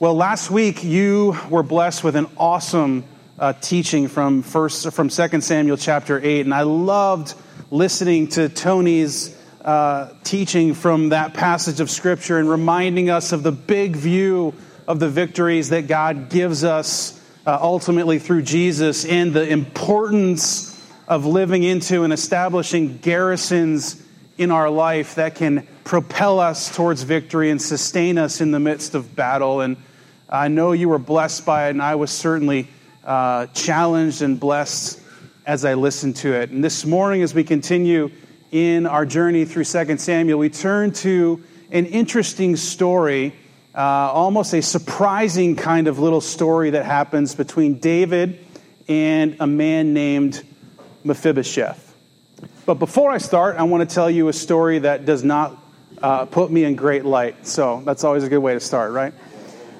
Well, 0.00 0.14
last 0.14 0.48
week 0.48 0.84
you 0.84 1.36
were 1.50 1.64
blessed 1.64 2.04
with 2.04 2.14
an 2.14 2.28
awesome 2.36 3.02
uh, 3.36 3.54
teaching 3.54 4.06
from 4.06 4.42
first 4.42 4.92
from 4.92 5.10
Second 5.10 5.40
Samuel 5.40 5.76
chapter 5.76 6.20
eight, 6.24 6.42
and 6.42 6.54
I 6.54 6.62
loved 6.62 7.34
listening 7.72 8.28
to 8.28 8.48
Tony's 8.48 9.36
uh, 9.60 10.12
teaching 10.22 10.74
from 10.74 11.08
that 11.08 11.34
passage 11.34 11.80
of 11.80 11.90
Scripture 11.90 12.38
and 12.38 12.48
reminding 12.48 13.10
us 13.10 13.32
of 13.32 13.42
the 13.42 13.50
big 13.50 13.96
view 13.96 14.54
of 14.86 15.00
the 15.00 15.08
victories 15.08 15.70
that 15.70 15.88
God 15.88 16.30
gives 16.30 16.62
us 16.62 17.20
uh, 17.44 17.58
ultimately 17.60 18.20
through 18.20 18.42
Jesus 18.42 19.04
and 19.04 19.34
the 19.34 19.48
importance 19.48 20.80
of 21.08 21.26
living 21.26 21.64
into 21.64 22.04
and 22.04 22.12
establishing 22.12 22.98
garrisons 22.98 24.00
in 24.38 24.52
our 24.52 24.70
life 24.70 25.16
that 25.16 25.34
can 25.34 25.66
propel 25.82 26.38
us 26.38 26.74
towards 26.74 27.02
victory 27.02 27.50
and 27.50 27.60
sustain 27.60 28.16
us 28.16 28.40
in 28.40 28.52
the 28.52 28.60
midst 28.60 28.94
of 28.94 29.14
battle. 29.16 29.60
And 29.60 29.76
I 30.30 30.46
know 30.48 30.72
you 30.72 30.88
were 30.88 30.98
blessed 30.98 31.44
by 31.44 31.66
it, 31.66 31.70
and 31.70 31.82
I 31.82 31.96
was 31.96 32.12
certainly 32.12 32.68
uh, 33.04 33.46
challenged 33.46 34.22
and 34.22 34.38
blessed 34.38 35.00
as 35.44 35.64
I 35.64 35.74
listened 35.74 36.16
to 36.16 36.34
it. 36.34 36.50
And 36.50 36.62
this 36.62 36.84
morning, 36.84 37.22
as 37.22 37.34
we 37.34 37.42
continue 37.42 38.10
in 38.52 38.86
our 38.86 39.04
journey 39.04 39.44
through 39.44 39.64
2 39.64 39.98
Samuel, 39.98 40.38
we 40.38 40.50
turn 40.50 40.92
to 40.92 41.42
an 41.70 41.86
interesting 41.86 42.56
story, 42.56 43.34
uh, 43.74 43.80
almost 43.80 44.54
a 44.54 44.62
surprising 44.62 45.56
kind 45.56 45.88
of 45.88 45.98
little 45.98 46.20
story 46.20 46.70
that 46.70 46.84
happens 46.84 47.34
between 47.34 47.78
David 47.78 48.44
and 48.88 49.36
a 49.40 49.46
man 49.46 49.94
named 49.94 50.44
Mephibosheth. 51.02 51.87
But 52.68 52.78
before 52.78 53.10
I 53.10 53.16
start, 53.16 53.56
I 53.56 53.62
want 53.62 53.88
to 53.88 53.94
tell 53.94 54.10
you 54.10 54.28
a 54.28 54.32
story 54.34 54.80
that 54.80 55.06
does 55.06 55.24
not 55.24 55.56
uh, 56.02 56.26
put 56.26 56.50
me 56.50 56.64
in 56.64 56.76
great 56.76 57.06
light. 57.06 57.46
So 57.46 57.80
that's 57.82 58.04
always 58.04 58.24
a 58.24 58.28
good 58.28 58.40
way 58.40 58.52
to 58.52 58.60
start, 58.60 58.92
right? 58.92 59.14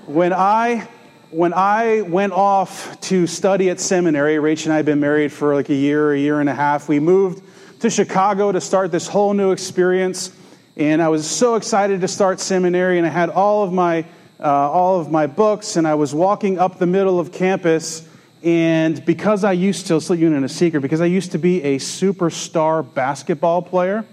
When 0.06 0.32
I 0.32 0.88
when 1.30 1.52
I 1.52 2.00
went 2.00 2.32
off 2.32 2.98
to 3.02 3.26
study 3.26 3.68
at 3.68 3.78
seminary, 3.78 4.36
Rach 4.36 4.64
and 4.64 4.72
I 4.72 4.76
had 4.76 4.86
been 4.86 5.00
married 5.00 5.34
for 5.34 5.54
like 5.54 5.68
a 5.68 5.74
year, 5.74 6.14
a 6.14 6.18
year 6.18 6.40
and 6.40 6.48
a 6.48 6.54
half. 6.54 6.88
We 6.88 6.98
moved 6.98 7.44
to 7.80 7.90
Chicago 7.90 8.52
to 8.52 8.60
start 8.62 8.90
this 8.90 9.06
whole 9.06 9.34
new 9.34 9.52
experience, 9.52 10.34
and 10.74 11.02
I 11.02 11.10
was 11.10 11.28
so 11.28 11.56
excited 11.56 12.00
to 12.00 12.08
start 12.08 12.40
seminary. 12.40 12.96
And 12.96 13.06
I 13.06 13.10
had 13.10 13.28
all 13.28 13.64
of 13.64 13.70
my 13.70 14.06
uh, 14.40 14.44
all 14.44 14.98
of 14.98 15.10
my 15.10 15.26
books, 15.26 15.76
and 15.76 15.86
I 15.86 15.96
was 15.96 16.14
walking 16.14 16.58
up 16.58 16.78
the 16.78 16.86
middle 16.86 17.20
of 17.20 17.32
campus. 17.32 18.07
And 18.42 19.04
because 19.04 19.42
I 19.42 19.52
used 19.52 19.88
to, 19.88 19.96
let 19.96 20.18
you 20.18 20.32
in 20.32 20.44
a 20.44 20.48
secret, 20.48 20.80
because 20.80 21.00
I 21.00 21.06
used 21.06 21.32
to 21.32 21.38
be 21.38 21.62
a 21.62 21.78
superstar 21.78 22.82
basketball 22.94 23.62
player. 23.62 24.04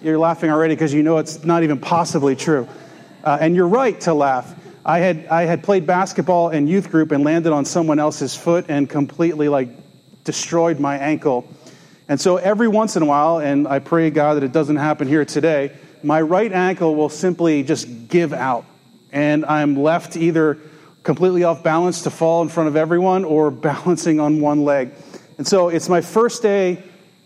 You're 0.00 0.18
laughing 0.18 0.50
already 0.50 0.74
because 0.74 0.94
you 0.94 1.02
know 1.02 1.18
it's 1.18 1.44
not 1.44 1.62
even 1.62 1.78
possibly 1.78 2.34
true. 2.34 2.66
Uh, 3.22 3.38
and 3.40 3.54
you're 3.54 3.68
right 3.68 4.00
to 4.02 4.14
laugh. 4.14 4.54
I 4.84 4.98
had, 4.98 5.26
I 5.26 5.42
had 5.42 5.62
played 5.62 5.86
basketball 5.86 6.50
in 6.50 6.66
youth 6.66 6.90
group 6.90 7.12
and 7.12 7.24
landed 7.24 7.52
on 7.52 7.64
someone 7.64 7.98
else's 7.98 8.34
foot 8.34 8.66
and 8.68 8.88
completely 8.88 9.48
like 9.48 9.68
destroyed 10.24 10.80
my 10.80 10.96
ankle. 10.96 11.46
And 12.08 12.20
so 12.20 12.36
every 12.36 12.68
once 12.68 12.96
in 12.96 13.02
a 13.02 13.06
while, 13.06 13.38
and 13.38 13.68
I 13.68 13.78
pray 13.80 14.10
God 14.10 14.34
that 14.34 14.42
it 14.42 14.52
doesn't 14.52 14.76
happen 14.76 15.08
here 15.08 15.24
today, 15.24 15.72
my 16.02 16.20
right 16.20 16.52
ankle 16.52 16.94
will 16.94 17.08
simply 17.08 17.62
just 17.62 18.08
give 18.08 18.32
out. 18.32 18.64
And 19.12 19.44
I'm 19.44 19.76
left 19.76 20.16
either 20.16 20.58
completely 21.02 21.44
off 21.44 21.62
balance 21.62 22.02
to 22.02 22.10
fall 22.10 22.42
in 22.42 22.48
front 22.48 22.68
of 22.68 22.76
everyone 22.76 23.24
or 23.24 23.50
balancing 23.68 24.20
on 24.20 24.40
one 24.40 24.64
leg. 24.64 24.92
And 25.38 25.46
so 25.46 25.68
it's 25.68 25.88
my 25.88 26.00
first 26.00 26.42
day 26.42 26.82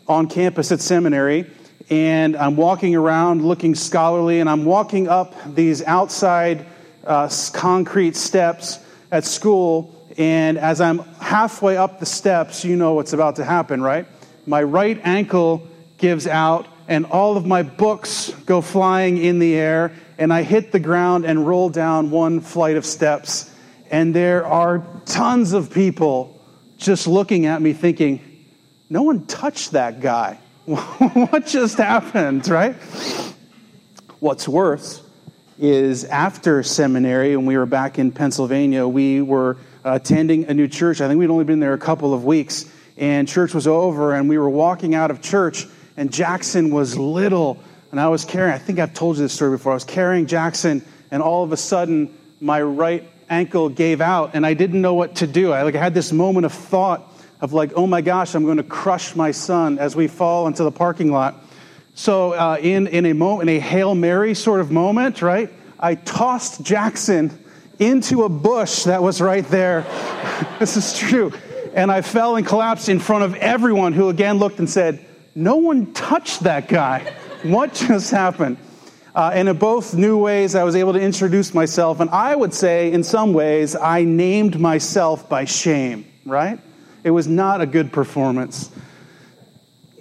on 0.09 0.29
campus 0.29 0.73
at 0.73 0.81
seminary, 0.81 1.51
and 1.91 2.37
I'm 2.37 2.57
walking 2.57 2.95
around 2.95 3.45
looking 3.45 3.75
scholarly, 3.75 4.41
and 4.41 4.49
I'm 4.49 4.65
walking 4.65 5.09
up 5.09 5.35
these 5.55 5.83
outside 5.83 6.65
uh, 7.05 7.29
concrete 7.53 8.17
steps 8.17 8.79
at 9.11 9.25
school. 9.25 9.93
And 10.19 10.59
as 10.59 10.81
I'm 10.81 10.99
halfway 11.21 11.77
up 11.77 12.01
the 12.01 12.07
steps, 12.07 12.65
you 12.65 12.77
know 12.77 12.95
what's 12.95 13.13
about 13.13 13.37
to 13.37 13.45
happen, 13.45 13.83
right? 13.83 14.07
My 14.47 14.63
right 14.63 15.01
ankle 15.05 15.67
gives 15.99 16.27
out, 16.27 16.67
and 16.89 17.05
all 17.07 17.37
of 17.37 17.47
my 17.47 17.63
books 17.63 18.31
go 18.47 18.61
flying 18.61 19.19
in 19.19 19.39
the 19.39 19.55
air, 19.55 19.93
and 20.19 20.33
I 20.33 20.43
hit 20.43 20.73
the 20.73 20.81
ground 20.81 21.25
and 21.25 21.47
roll 21.47 21.69
down 21.69 22.11
one 22.11 22.41
flight 22.41 22.77
of 22.77 22.87
steps. 22.87 23.51
And 23.91 24.15
there 24.15 24.45
are 24.45 24.85
tons 25.05 25.53
of 25.53 25.73
people 25.73 26.41
just 26.79 27.07
looking 27.07 27.47
at 27.47 27.63
me 27.63 27.73
thinking, 27.73 28.21
no 28.91 29.03
one 29.03 29.27
touched 29.27 29.73
that 29.73 30.01
guy. 30.01 30.39
what 30.67 31.47
just 31.47 31.79
happened, 31.79 32.49
right? 32.49 32.75
What's 34.19 34.49
worse 34.49 35.03
is 35.59 36.05
after 36.05 36.63
seminary, 36.63 37.37
when 37.37 37.47
we 37.47 37.57
were 37.57 37.67
back 37.67 37.99
in 37.99 38.13
Pennsylvania, 38.13 38.87
we 38.87 39.23
were 39.23 39.57
attending 39.85 40.47
a 40.47 40.55
new 40.55 40.69
church. 40.69 41.01
I 41.01 41.09
think 41.09 41.19
we'd 41.19 41.31
only 41.31 41.45
been 41.45 41.61
there 41.61 41.73
a 41.73 41.79
couple 41.79 42.13
of 42.13 42.25
weeks, 42.25 42.67
and 42.97 43.29
church 43.29 43.55
was 43.55 43.67
over, 43.67 44.15
and 44.15 44.29
we 44.29 44.39
were 44.39 44.51
walking 44.51 44.95
out 44.95 45.11
of 45.11 45.23
church, 45.23 45.67
and 45.97 46.13
Jackson 46.13 46.71
was 46.71 46.99
little, 46.99 47.63
and 47.91 48.01
I 48.01 48.09
was 48.09 48.25
carrying, 48.25 48.55
I 48.55 48.59
think 48.59 48.79
I've 48.79 48.93
told 48.93 49.17
you 49.17 49.23
this 49.23 49.33
story 49.33 49.57
before, 49.57 49.73
I 49.73 49.77
was 49.77 49.85
carrying 49.85 50.27
Jackson, 50.27 50.85
and 51.11 51.23
all 51.23 51.45
of 51.45 51.53
a 51.53 51.57
sudden, 51.57 52.17
my 52.41 52.61
right 52.61 53.09
ankle 53.29 53.69
gave 53.69 54.01
out, 54.01 54.31
and 54.35 54.47
I 54.47 54.55
didn't 54.55 54.81
know 54.81 54.95
what 54.95 55.17
to 55.17 55.27
do. 55.27 55.53
I, 55.53 55.63
like, 55.63 55.75
I 55.75 55.83
had 55.83 55.95
this 55.95 56.13
moment 56.13 56.47
of 56.47 56.53
thought 56.53 57.13
of 57.41 57.53
like, 57.53 57.73
oh 57.75 57.87
my 57.87 58.01
gosh, 58.01 58.35
I'm 58.35 58.45
going 58.45 58.57
to 58.57 58.63
crush 58.63 59.15
my 59.15 59.31
son 59.31 59.79
as 59.79 59.95
we 59.95 60.09
fall 60.09 60.47
into 60.47 60.65
the 60.65 60.71
parking 60.71 61.13
lot. 61.13 61.43
So, 61.95 62.33
uh, 62.33 62.59
in, 62.61 62.87
in, 62.87 63.07
a 63.07 63.13
moment, 63.15 63.49
in 63.49 63.57
a 63.57 63.61
Hail 63.61 63.95
Mary 63.95 64.35
sort 64.35 64.61
of 64.61 64.71
moment, 64.71 65.23
right, 65.23 65.51
I 65.79 65.95
tossed 65.95 66.63
Jackson 66.63 67.39
into 67.79 68.25
a 68.25 68.29
bush 68.29 68.85
that 68.85 69.03
was 69.03 69.21
right 69.21 69.47
there. 69.47 69.87
this 70.59 70.77
is 70.77 70.97
true. 70.97 71.33
And 71.75 71.91
I 71.91 72.01
fell 72.01 72.37
and 72.37 72.47
collapsed 72.47 72.89
in 72.89 72.99
front 73.01 73.25
of 73.25 73.35
everyone 73.35 73.93
who 73.93 74.09
again 74.09 74.39
looked 74.39 74.59
and 74.59 74.69
said, 74.69 75.05
No 75.35 75.57
one 75.57 75.93
touched 75.93 76.41
that 76.41 76.69
guy. 76.69 77.13
What 77.43 77.75
just 77.75 78.11
happened? 78.11 78.57
Uh, 79.17 79.31
and 79.33 79.49
in 79.49 79.57
both 79.57 79.95
new 79.95 80.19
ways, 80.19 80.55
I 80.55 80.63
was 80.63 80.77
able 80.77 80.93
to 80.93 81.01
introduce 81.01 81.55
myself. 81.55 82.01
And 82.01 82.11
I 82.11 82.37
would 82.37 82.53
say, 82.53 82.93
in 82.93 83.03
some 83.03 83.33
ways, 83.33 83.75
I 83.75 84.05
named 84.05 84.61
myself 84.61 85.27
by 85.27 85.47
shame, 85.47 86.05
right? 86.27 86.61
It 87.03 87.13
was 87.13 87.27
not 87.27 87.63
a 87.63 87.67
good 87.67 87.95
performance. 87.95 88.71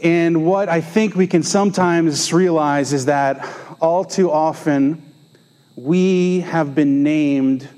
And 0.03 0.45
what 0.45 0.67
I 0.67 0.81
think 0.81 1.15
we 1.15 1.27
can 1.27 1.43
sometimes 1.43 2.33
realize 2.33 2.91
is 2.91 3.05
that 3.05 3.47
all 3.79 4.03
too 4.03 4.29
often 4.29 5.01
we 5.77 6.41
have 6.41 6.75
been 6.75 7.01
named 7.01 7.69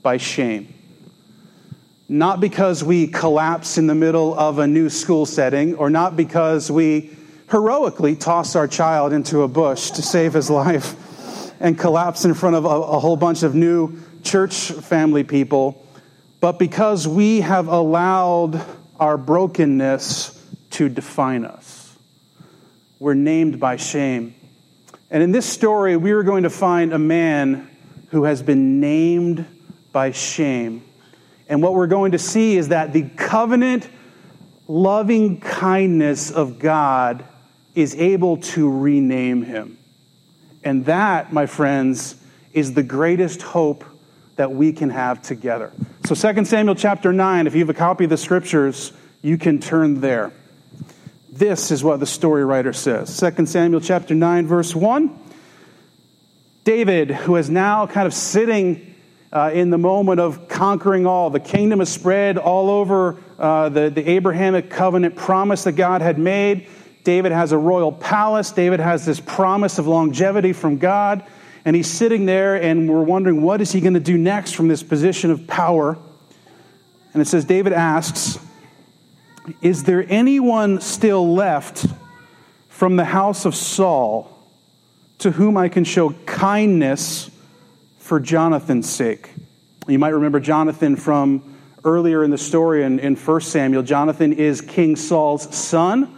by 0.00 0.18
shame. 0.18 0.72
Not 2.08 2.38
because 2.38 2.84
we 2.84 3.08
collapse 3.08 3.78
in 3.78 3.88
the 3.88 3.96
middle 3.96 4.32
of 4.38 4.60
a 4.60 4.66
new 4.68 4.88
school 4.88 5.26
setting, 5.26 5.74
or 5.74 5.90
not 5.90 6.16
because 6.16 6.70
we 6.70 7.13
heroically 7.48 8.16
toss 8.16 8.56
our 8.56 8.68
child 8.68 9.12
into 9.12 9.42
a 9.42 9.48
bush 9.48 9.90
to 9.92 10.02
save 10.02 10.32
his 10.32 10.50
life 10.50 10.94
and 11.60 11.78
collapse 11.78 12.24
in 12.24 12.34
front 12.34 12.56
of 12.56 12.64
a, 12.64 12.68
a 12.68 12.98
whole 12.98 13.16
bunch 13.16 13.42
of 13.42 13.54
new 13.54 13.98
church 14.22 14.70
family 14.70 15.24
people, 15.24 15.86
but 16.40 16.58
because 16.58 17.06
we 17.06 17.40
have 17.40 17.68
allowed 17.68 18.64
our 18.98 19.16
brokenness 19.16 20.30
to 20.70 20.88
define 20.88 21.44
us 21.44 21.84
we're 23.04 23.12
named 23.12 23.60
by 23.60 23.76
shame. 23.76 24.34
And 25.10 25.22
in 25.22 25.30
this 25.30 25.44
story, 25.44 25.94
we 25.94 26.12
are 26.12 26.22
going 26.22 26.44
to 26.44 26.50
find 26.50 26.94
a 26.94 26.98
man 26.98 27.68
who 28.08 28.24
has 28.24 28.42
been 28.42 28.80
named 28.80 29.44
by 29.92 30.12
shame. 30.12 30.82
And 31.46 31.62
what 31.62 31.74
we're 31.74 31.86
going 31.86 32.12
to 32.12 32.18
see 32.18 32.56
is 32.56 32.68
that 32.68 32.94
the 32.94 33.02
covenant 33.10 33.86
loving 34.66 35.38
kindness 35.40 36.30
of 36.30 36.58
God 36.58 37.26
is 37.74 37.94
able 37.96 38.36
to 38.38 38.70
rename 38.70 39.42
him. 39.42 39.78
And 40.62 40.86
that, 40.86 41.32
my 41.32 41.46
friends, 41.46 42.16
is 42.52 42.74
the 42.74 42.82
greatest 42.82 43.42
hope 43.42 43.84
that 44.36 44.52
we 44.52 44.72
can 44.72 44.90
have 44.90 45.22
together. 45.22 45.72
So 46.06 46.14
2 46.14 46.44
Samuel 46.44 46.74
chapter 46.74 47.12
9, 47.12 47.46
if 47.46 47.54
you 47.54 47.60
have 47.60 47.70
a 47.70 47.74
copy 47.74 48.04
of 48.04 48.10
the 48.10 48.16
scriptures, 48.16 48.92
you 49.22 49.38
can 49.38 49.60
turn 49.60 50.00
there. 50.00 50.32
This 51.30 51.70
is 51.70 51.82
what 51.82 52.00
the 52.00 52.06
story 52.06 52.44
writer 52.44 52.72
says. 52.72 53.18
2 53.18 53.46
Samuel 53.46 53.80
chapter 53.80 54.14
9 54.14 54.46
verse 54.46 54.74
1. 54.74 55.20
David, 56.64 57.10
who 57.10 57.36
is 57.36 57.50
now 57.50 57.86
kind 57.86 58.06
of 58.06 58.14
sitting 58.14 58.94
uh, 59.32 59.50
in 59.52 59.70
the 59.70 59.78
moment 59.78 60.20
of 60.20 60.48
conquering 60.48 61.06
all, 61.06 61.28
the 61.28 61.40
kingdom 61.40 61.80
is 61.80 61.90
spread 61.90 62.38
all 62.38 62.70
over 62.70 63.18
uh, 63.38 63.68
the, 63.68 63.90
the 63.90 64.08
Abrahamic 64.10 64.70
covenant 64.70 65.16
promise 65.16 65.64
that 65.64 65.72
God 65.72 66.00
had 66.00 66.18
made. 66.18 66.68
David 67.04 67.32
has 67.32 67.52
a 67.52 67.58
royal 67.58 67.92
palace. 67.92 68.50
David 68.50 68.80
has 68.80 69.04
this 69.04 69.20
promise 69.20 69.78
of 69.78 69.86
longevity 69.86 70.52
from 70.52 70.78
God. 70.78 71.24
And 71.66 71.76
he's 71.76 71.90
sitting 71.90 72.26
there, 72.26 72.60
and 72.60 72.88
we're 72.88 73.02
wondering 73.02 73.42
what 73.42 73.60
is 73.60 73.72
he 73.72 73.80
going 73.80 73.94
to 73.94 74.00
do 74.00 74.18
next 74.18 74.52
from 74.52 74.68
this 74.68 74.82
position 74.82 75.30
of 75.30 75.46
power. 75.46 75.96
And 77.12 77.22
it 77.22 77.26
says, 77.26 77.44
David 77.44 77.72
asks, 77.72 78.38
is 79.62 79.84
there 79.84 80.04
anyone 80.08 80.80
still 80.80 81.34
left 81.34 81.86
from 82.68 82.96
the 82.96 83.04
house 83.04 83.44
of 83.44 83.54
Saul 83.54 84.30
to 85.18 85.30
whom 85.30 85.56
I 85.56 85.68
can 85.68 85.84
show 85.84 86.10
kindness 86.26 87.30
for 87.98 88.20
Jonathan's 88.20 88.88
sake? 88.88 89.30
You 89.86 89.98
might 89.98 90.10
remember 90.10 90.40
Jonathan 90.40 90.96
from 90.96 91.54
earlier 91.84 92.24
in 92.24 92.30
the 92.30 92.38
story 92.38 92.82
in, 92.84 92.98
in 92.98 93.16
1 93.16 93.40
Samuel. 93.42 93.82
Jonathan 93.82 94.32
is 94.32 94.62
King 94.62 94.96
Saul's 94.96 95.54
son, 95.54 96.13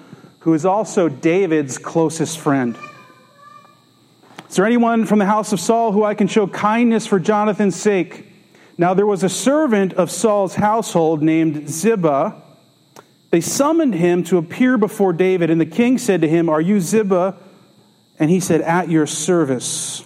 who 0.46 0.54
is 0.54 0.64
also 0.64 1.08
David's 1.08 1.76
closest 1.76 2.38
friend. 2.38 2.78
Is 4.48 4.54
there 4.54 4.64
anyone 4.64 5.04
from 5.04 5.19
the 5.19 5.26
house 5.26 5.52
of 5.52 5.58
Saul 5.58 5.90
who 5.90 6.04
I 6.04 6.14
can 6.14 6.28
show 6.28 6.46
kindness 6.46 7.04
for 7.04 7.19
Jonathan's 7.19 7.75
sake? 7.75 8.32
Now 8.78 8.94
there 8.94 9.08
was 9.08 9.25
a 9.25 9.28
servant 9.28 9.94
of 9.94 10.08
Saul's 10.08 10.54
household 10.54 11.20
named 11.20 11.69
Ziba. 11.69 12.40
They 13.31 13.40
summoned 13.40 13.96
him 13.96 14.22
to 14.22 14.38
appear 14.38 14.78
before 14.78 15.12
David, 15.12 15.50
and 15.50 15.60
the 15.60 15.66
king 15.66 15.98
said 15.98 16.20
to 16.20 16.28
him, 16.28 16.48
Are 16.48 16.60
you 16.60 16.78
Ziba? 16.78 17.37
And 18.20 18.31
he 18.31 18.38
said, 18.38 18.60
At 18.60 18.88
your 18.88 19.08
service. 19.08 20.04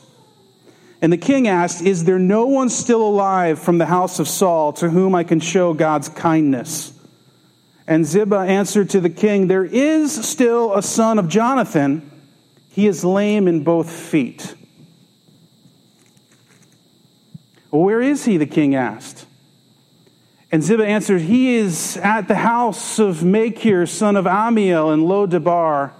And 1.02 1.12
the 1.12 1.18
king 1.18 1.48
asked, 1.48 1.82
Is 1.82 2.04
there 2.04 2.18
no 2.18 2.46
one 2.46 2.70
still 2.70 3.06
alive 3.06 3.58
from 3.58 3.76
the 3.76 3.84
house 3.84 4.18
of 4.18 4.26
Saul 4.26 4.72
to 4.72 4.88
whom 4.88 5.14
I 5.14 5.22
can 5.22 5.40
show 5.40 5.74
God's 5.74 6.08
kindness? 6.08 6.89
And 7.90 8.06
Ziba 8.06 8.36
answered 8.36 8.90
to 8.90 9.00
the 9.00 9.10
king, 9.10 9.48
There 9.48 9.64
is 9.64 10.14
still 10.14 10.76
a 10.76 10.80
son 10.80 11.18
of 11.18 11.28
Jonathan. 11.28 12.08
He 12.68 12.86
is 12.86 13.04
lame 13.04 13.48
in 13.48 13.64
both 13.64 13.90
feet. 13.90 14.54
Well, 17.72 17.82
where 17.82 18.00
is 18.00 18.24
he? 18.24 18.36
The 18.36 18.46
king 18.46 18.76
asked. 18.76 19.26
And 20.52 20.62
Ziba 20.62 20.86
answered, 20.86 21.22
He 21.22 21.56
is 21.56 21.96
at 21.96 22.28
the 22.28 22.36
house 22.36 23.00
of 23.00 23.24
Machir, 23.24 23.86
son 23.86 24.14
of 24.14 24.24
Ammiel, 24.24 24.94
in 24.94 25.02
Lo-debar. 25.02 25.92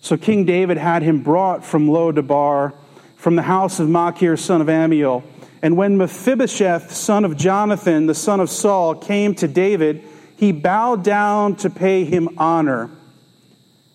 So 0.00 0.16
King 0.16 0.46
David 0.46 0.78
had 0.78 1.02
him 1.02 1.22
brought 1.22 1.62
from 1.62 1.90
Lo-debar 1.90 2.72
from 3.16 3.36
the 3.36 3.42
house 3.42 3.78
of 3.78 3.86
Machir, 3.90 4.38
son 4.38 4.62
of 4.62 4.68
Ammiel. 4.68 5.24
And 5.60 5.76
when 5.76 5.98
Mephibosheth, 5.98 6.90
son 6.90 7.26
of 7.26 7.36
Jonathan, 7.36 8.06
the 8.06 8.14
son 8.14 8.40
of 8.40 8.48
Saul, 8.48 8.94
came 8.94 9.34
to 9.34 9.46
David, 9.46 10.08
he 10.42 10.50
bowed 10.50 11.04
down 11.04 11.54
to 11.54 11.70
pay 11.70 12.04
him 12.04 12.28
honor. 12.36 12.90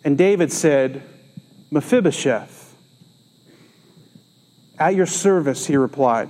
And 0.06 0.18
David 0.18 0.50
said, 0.50 1.04
Mephibosheth, 1.72 2.74
at 4.80 4.96
your 4.96 5.08
service, 5.08 5.68
he 5.68 5.76
replied. 5.76 6.30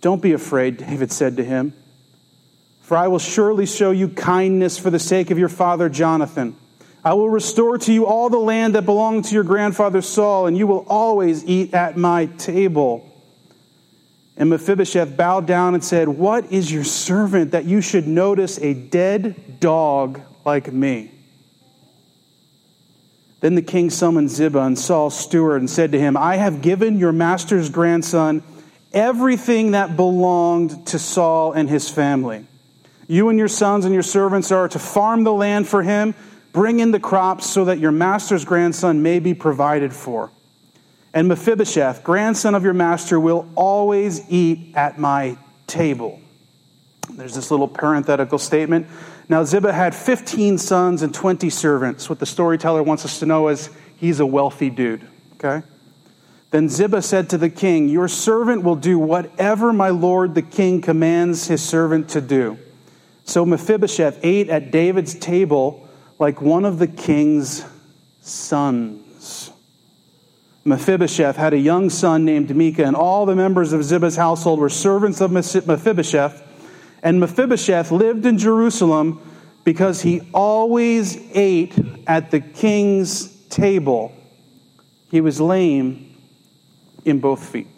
Don't 0.00 0.20
be 0.20 0.32
afraid, 0.32 0.78
David 0.78 1.12
said 1.12 1.36
to 1.36 1.44
him, 1.44 1.74
for 2.80 2.96
I 2.96 3.06
will 3.06 3.20
surely 3.20 3.66
show 3.66 3.92
you 3.92 4.08
kindness 4.08 4.80
for 4.80 4.90
the 4.90 4.98
sake 4.98 5.30
of 5.30 5.38
your 5.38 5.48
father 5.48 5.88
Jonathan. 5.88 6.56
I 7.04 7.14
will 7.14 7.30
restore 7.30 7.78
to 7.78 7.92
you 7.92 8.04
all 8.04 8.30
the 8.30 8.38
land 8.38 8.74
that 8.74 8.84
belonged 8.84 9.26
to 9.26 9.34
your 9.36 9.44
grandfather 9.44 10.02
Saul, 10.02 10.48
and 10.48 10.58
you 10.58 10.66
will 10.66 10.84
always 10.88 11.44
eat 11.44 11.72
at 11.72 11.96
my 11.96 12.26
table. 12.26 13.13
And 14.36 14.50
Mephibosheth 14.50 15.16
bowed 15.16 15.46
down 15.46 15.74
and 15.74 15.84
said, 15.84 16.08
What 16.08 16.50
is 16.52 16.72
your 16.72 16.84
servant 16.84 17.52
that 17.52 17.64
you 17.64 17.80
should 17.80 18.08
notice 18.08 18.58
a 18.58 18.74
dead 18.74 19.60
dog 19.60 20.20
like 20.44 20.72
me? 20.72 21.10
Then 23.40 23.54
the 23.54 23.62
king 23.62 23.90
summoned 23.90 24.30
Ziba 24.30 24.60
and 24.60 24.78
Saul's 24.78 25.18
steward 25.18 25.60
and 25.60 25.68
said 25.68 25.92
to 25.92 25.98
him, 25.98 26.16
I 26.16 26.36
have 26.36 26.62
given 26.62 26.98
your 26.98 27.12
master's 27.12 27.68
grandson 27.68 28.42
everything 28.92 29.72
that 29.72 29.96
belonged 29.96 30.86
to 30.88 30.98
Saul 30.98 31.52
and 31.52 31.68
his 31.68 31.88
family. 31.88 32.46
You 33.06 33.28
and 33.28 33.38
your 33.38 33.48
sons 33.48 33.84
and 33.84 33.92
your 33.92 34.02
servants 34.02 34.50
are 34.50 34.68
to 34.68 34.78
farm 34.78 35.24
the 35.24 35.32
land 35.32 35.68
for 35.68 35.82
him 35.82 36.14
Bring 36.54 36.78
in 36.78 36.92
the 36.92 37.00
crops 37.00 37.50
so 37.50 37.64
that 37.64 37.80
your 37.80 37.90
master's 37.90 38.44
grandson 38.44 39.02
may 39.02 39.18
be 39.18 39.34
provided 39.34 39.92
for. 39.92 40.30
And 41.14 41.28
Mephibosheth, 41.28 42.02
grandson 42.02 42.56
of 42.56 42.64
your 42.64 42.74
master, 42.74 43.20
will 43.20 43.48
always 43.54 44.28
eat 44.28 44.72
at 44.74 44.98
my 44.98 45.38
table. 45.68 46.20
There's 47.08 47.36
this 47.36 47.52
little 47.52 47.68
parenthetical 47.68 48.38
statement. 48.38 48.88
Now, 49.28 49.44
Ziba 49.44 49.72
had 49.72 49.94
15 49.94 50.58
sons 50.58 51.02
and 51.02 51.14
20 51.14 51.48
servants. 51.50 52.10
What 52.10 52.18
the 52.18 52.26
storyteller 52.26 52.82
wants 52.82 53.04
us 53.04 53.20
to 53.20 53.26
know 53.26 53.46
is 53.46 53.70
he's 53.96 54.18
a 54.18 54.26
wealthy 54.26 54.70
dude, 54.70 55.06
okay? 55.34 55.64
Then 56.50 56.68
Ziba 56.68 57.00
said 57.00 57.30
to 57.30 57.38
the 57.38 57.48
king, 57.48 57.88
Your 57.88 58.08
servant 58.08 58.64
will 58.64 58.76
do 58.76 58.98
whatever 58.98 59.72
my 59.72 59.90
lord 59.90 60.34
the 60.34 60.42
king 60.42 60.82
commands 60.82 61.46
his 61.46 61.62
servant 61.62 62.08
to 62.10 62.20
do. 62.20 62.58
So 63.24 63.46
Mephibosheth 63.46 64.18
ate 64.24 64.50
at 64.50 64.72
David's 64.72 65.14
table 65.14 65.88
like 66.18 66.40
one 66.40 66.64
of 66.64 66.80
the 66.80 66.86
king's 66.88 67.64
sons. 68.20 69.03
Mephibosheth 70.64 71.36
had 71.36 71.52
a 71.52 71.58
young 71.58 71.90
son 71.90 72.24
named 72.24 72.54
Micah, 72.56 72.84
and 72.84 72.96
all 72.96 73.26
the 73.26 73.36
members 73.36 73.72
of 73.72 73.84
Ziba's 73.84 74.16
household 74.16 74.58
were 74.58 74.70
servants 74.70 75.20
of 75.20 75.30
Mephibosheth. 75.30 76.42
And 77.02 77.20
Mephibosheth 77.20 77.90
lived 77.90 78.24
in 78.24 78.38
Jerusalem 78.38 79.20
because 79.62 80.00
he 80.02 80.22
always 80.32 81.18
ate 81.34 81.74
at 82.06 82.30
the 82.30 82.40
king's 82.40 83.28
table. 83.48 84.14
He 85.10 85.20
was 85.20 85.40
lame 85.40 86.16
in 87.04 87.20
both 87.20 87.46
feet. 87.46 87.68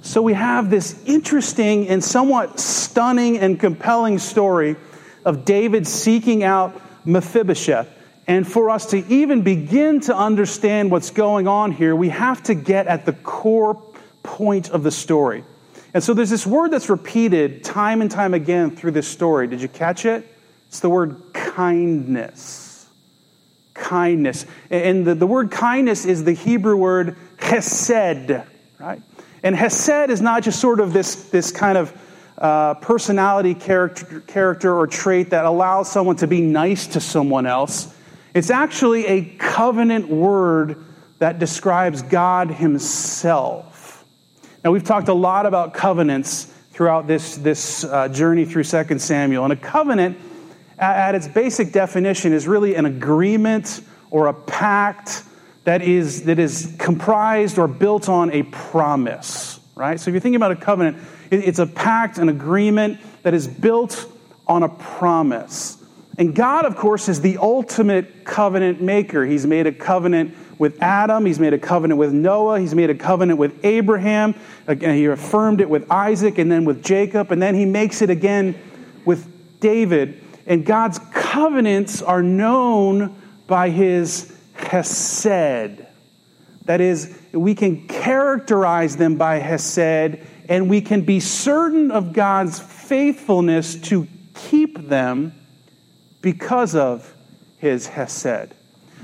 So 0.00 0.22
we 0.22 0.32
have 0.32 0.70
this 0.70 1.02
interesting 1.04 1.88
and 1.88 2.02
somewhat 2.02 2.58
stunning 2.58 3.38
and 3.38 3.60
compelling 3.60 4.18
story 4.18 4.76
of 5.24 5.44
David 5.44 5.86
seeking 5.86 6.42
out 6.42 6.80
Mephibosheth. 7.04 7.88
And 8.28 8.46
for 8.46 8.68
us 8.68 8.86
to 8.90 8.98
even 9.08 9.40
begin 9.40 10.00
to 10.02 10.14
understand 10.14 10.90
what's 10.90 11.10
going 11.10 11.48
on 11.48 11.72
here, 11.72 11.96
we 11.96 12.10
have 12.10 12.42
to 12.44 12.54
get 12.54 12.86
at 12.86 13.06
the 13.06 13.14
core 13.14 13.82
point 14.22 14.68
of 14.68 14.82
the 14.82 14.90
story. 14.90 15.44
And 15.94 16.04
so 16.04 16.12
there's 16.12 16.28
this 16.28 16.46
word 16.46 16.70
that's 16.70 16.90
repeated 16.90 17.64
time 17.64 18.02
and 18.02 18.10
time 18.10 18.34
again 18.34 18.76
through 18.76 18.90
this 18.90 19.08
story. 19.08 19.48
Did 19.48 19.62
you 19.62 19.68
catch 19.68 20.04
it? 20.04 20.30
It's 20.68 20.80
the 20.80 20.90
word 20.90 21.16
kindness. 21.32 22.86
Kindness. 23.72 24.44
And 24.68 25.06
the, 25.06 25.14
the 25.14 25.26
word 25.26 25.50
kindness 25.50 26.04
is 26.04 26.24
the 26.24 26.34
Hebrew 26.34 26.76
word 26.76 27.16
hesed, 27.38 28.44
right? 28.78 29.00
And 29.42 29.56
hesed 29.56 30.10
is 30.10 30.20
not 30.20 30.42
just 30.42 30.60
sort 30.60 30.80
of 30.80 30.92
this, 30.92 31.30
this 31.30 31.50
kind 31.50 31.78
of 31.78 31.98
uh, 32.36 32.74
personality 32.74 33.54
character, 33.54 34.20
character 34.20 34.76
or 34.76 34.86
trait 34.86 35.30
that 35.30 35.46
allows 35.46 35.90
someone 35.90 36.16
to 36.16 36.26
be 36.26 36.42
nice 36.42 36.88
to 36.88 37.00
someone 37.00 37.46
else. 37.46 37.94
It's 38.38 38.50
actually 38.50 39.04
a 39.06 39.24
covenant 39.24 40.08
word 40.08 40.84
that 41.18 41.40
describes 41.40 42.02
God 42.02 42.52
Himself. 42.52 44.04
Now, 44.62 44.70
we've 44.70 44.84
talked 44.84 45.08
a 45.08 45.12
lot 45.12 45.44
about 45.44 45.74
covenants 45.74 46.44
throughout 46.70 47.08
this, 47.08 47.34
this 47.34 47.82
uh, 47.82 48.06
journey 48.06 48.44
through 48.44 48.62
2 48.62 49.00
Samuel. 49.00 49.42
And 49.42 49.52
a 49.52 49.56
covenant, 49.56 50.20
at, 50.78 51.16
its 51.16 51.26
basic 51.26 51.72
definition, 51.72 52.32
is 52.32 52.46
really 52.46 52.76
an 52.76 52.86
agreement 52.86 53.80
or 54.12 54.28
a 54.28 54.34
pact 54.34 55.24
that 55.64 55.82
is, 55.82 56.22
that 56.26 56.38
is 56.38 56.76
comprised 56.78 57.58
or 57.58 57.66
built 57.66 58.08
on 58.08 58.30
a 58.30 58.44
promise, 58.44 59.58
right? 59.74 59.98
So 59.98 60.10
if 60.10 60.14
you're 60.14 60.20
thinking 60.20 60.36
about 60.36 60.52
a 60.52 60.56
covenant, 60.56 60.98
it's 61.32 61.58
a 61.58 61.66
pact, 61.66 62.18
an 62.18 62.28
agreement 62.28 63.00
that 63.24 63.34
is 63.34 63.48
built 63.48 64.06
on 64.46 64.62
a 64.62 64.68
promise. 64.68 65.77
And 66.18 66.34
God, 66.34 66.64
of 66.64 66.76
course, 66.76 67.08
is 67.08 67.20
the 67.20 67.38
ultimate 67.38 68.24
covenant 68.24 68.82
maker. 68.82 69.24
He's 69.24 69.46
made 69.46 69.68
a 69.68 69.72
covenant 69.72 70.34
with 70.58 70.82
Adam, 70.82 71.24
He's 71.24 71.38
made 71.38 71.54
a 71.54 71.58
covenant 71.58 71.98
with 71.98 72.12
Noah, 72.12 72.58
He's 72.58 72.74
made 72.74 72.90
a 72.90 72.94
covenant 72.94 73.38
with 73.38 73.64
Abraham, 73.64 74.34
again, 74.66 74.96
He 74.96 75.04
affirmed 75.06 75.60
it 75.60 75.70
with 75.70 75.88
Isaac 75.90 76.38
and 76.38 76.50
then 76.50 76.64
with 76.64 76.82
Jacob, 76.82 77.30
and 77.30 77.40
then 77.40 77.54
He 77.54 77.64
makes 77.64 78.02
it 78.02 78.10
again 78.10 78.60
with 79.04 79.60
David. 79.60 80.20
And 80.44 80.66
God's 80.66 80.98
covenants 81.12 82.02
are 82.02 82.22
known 82.22 83.14
by 83.46 83.70
His 83.70 84.36
Hesed. 84.54 85.86
That 86.64 86.80
is, 86.80 87.16
we 87.32 87.54
can 87.54 87.86
characterize 87.86 88.96
them 88.96 89.14
by 89.16 89.36
Hesed 89.36 90.18
and 90.48 90.68
we 90.68 90.80
can 90.80 91.02
be 91.02 91.20
certain 91.20 91.90
of 91.90 92.12
God's 92.12 92.58
faithfulness 92.58 93.76
to 93.76 94.08
keep 94.34 94.88
them 94.88 95.37
because 96.20 96.74
of 96.74 97.14
his 97.58 97.86
Hesed. 97.86 98.54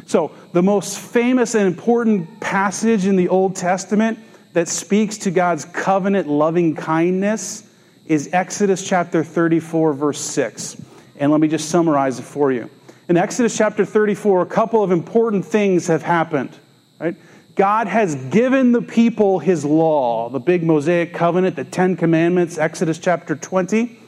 So, 0.06 0.32
the 0.52 0.62
most 0.62 0.98
famous 0.98 1.54
and 1.54 1.66
important 1.66 2.40
passage 2.40 3.06
in 3.06 3.16
the 3.16 3.28
Old 3.28 3.56
Testament 3.56 4.18
that 4.52 4.68
speaks 4.68 5.18
to 5.18 5.30
God's 5.30 5.64
covenant 5.64 6.28
loving 6.28 6.74
kindness 6.74 7.68
is 8.06 8.28
Exodus 8.32 8.86
chapter 8.86 9.24
34, 9.24 9.94
verse 9.94 10.20
6. 10.20 10.80
And 11.16 11.32
let 11.32 11.40
me 11.40 11.48
just 11.48 11.70
summarize 11.70 12.18
it 12.18 12.24
for 12.24 12.52
you. 12.52 12.68
In 13.08 13.16
Exodus 13.16 13.56
chapter 13.56 13.84
34, 13.84 14.42
a 14.42 14.46
couple 14.46 14.82
of 14.82 14.90
important 14.90 15.44
things 15.44 15.86
have 15.86 16.02
happened. 16.02 16.56
Right? 16.98 17.16
God 17.54 17.86
has 17.86 18.14
given 18.26 18.72
the 18.72 18.82
people 18.82 19.38
his 19.38 19.64
law, 19.64 20.28
the 20.28 20.40
big 20.40 20.62
Mosaic 20.62 21.14
covenant, 21.14 21.56
the 21.56 21.64
Ten 21.64 21.96
Commandments, 21.96 22.58
Exodus 22.58 22.98
chapter 22.98 23.36
20. 23.36 23.98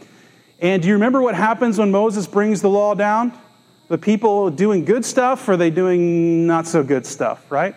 And 0.60 0.82
do 0.82 0.88
you 0.88 0.94
remember 0.94 1.20
what 1.20 1.34
happens 1.34 1.78
when 1.78 1.90
Moses 1.90 2.26
brings 2.26 2.62
the 2.62 2.70
law 2.70 2.94
down? 2.94 3.38
The 3.88 3.98
people 3.98 4.50
doing 4.50 4.84
good 4.84 5.04
stuff 5.04 5.48
or 5.48 5.52
are 5.52 5.56
they 5.56 5.70
doing 5.70 6.46
not 6.46 6.66
so 6.66 6.82
good 6.82 7.06
stuff, 7.06 7.50
right? 7.50 7.74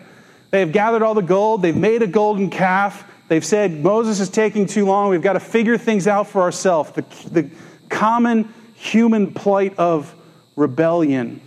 They 0.50 0.60
have 0.60 0.72
gathered 0.72 1.02
all 1.02 1.14
the 1.14 1.22
gold, 1.22 1.62
they've 1.62 1.76
made 1.76 2.02
a 2.02 2.06
golden 2.06 2.50
calf, 2.50 3.04
They've 3.30 3.44
said 3.44 3.80
Moses 3.80 4.18
is 4.18 4.28
taking 4.28 4.66
too 4.66 4.84
long. 4.86 5.08
We've 5.08 5.22
got 5.22 5.34
to 5.34 5.40
figure 5.40 5.78
things 5.78 6.08
out 6.08 6.26
for 6.26 6.42
ourselves. 6.42 6.90
The, 6.90 7.02
the 7.30 7.50
common 7.88 8.52
human 8.74 9.32
plight 9.32 9.78
of 9.78 10.12
rebellion. 10.56 11.40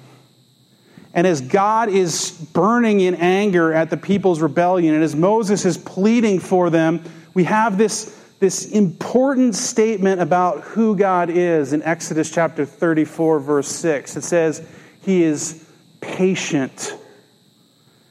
And 1.14 1.28
as 1.28 1.42
God 1.42 1.90
is 1.90 2.32
burning 2.32 3.02
in 3.02 3.16
anger 3.16 3.74
at 3.74 3.90
the 3.90 3.98
people's 3.98 4.40
rebellion, 4.40 4.96
and 4.96 5.04
as 5.04 5.14
Moses 5.14 5.66
is 5.66 5.78
pleading 5.78 6.40
for 6.40 6.70
them, 6.70 7.04
we 7.34 7.44
have 7.44 7.78
this, 7.78 8.18
this 8.44 8.66
important 8.66 9.56
statement 9.56 10.20
about 10.20 10.60
who 10.64 10.98
God 10.98 11.30
is 11.30 11.72
in 11.72 11.82
Exodus 11.82 12.30
chapter 12.30 12.66
34, 12.66 13.40
verse 13.40 13.70
6. 13.70 14.18
It 14.18 14.24
says, 14.26 14.68
He 15.02 15.24
is 15.24 15.66
patient, 16.02 16.94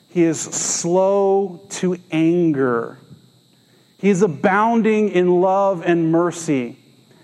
He 0.09 0.23
is 0.23 0.41
slow 0.41 1.61
to 1.73 1.99
anger, 2.11 2.97
He 3.99 4.09
is 4.09 4.23
abounding 4.23 5.11
in 5.11 5.43
love 5.43 5.83
and 5.85 6.11
mercy. 6.11 6.79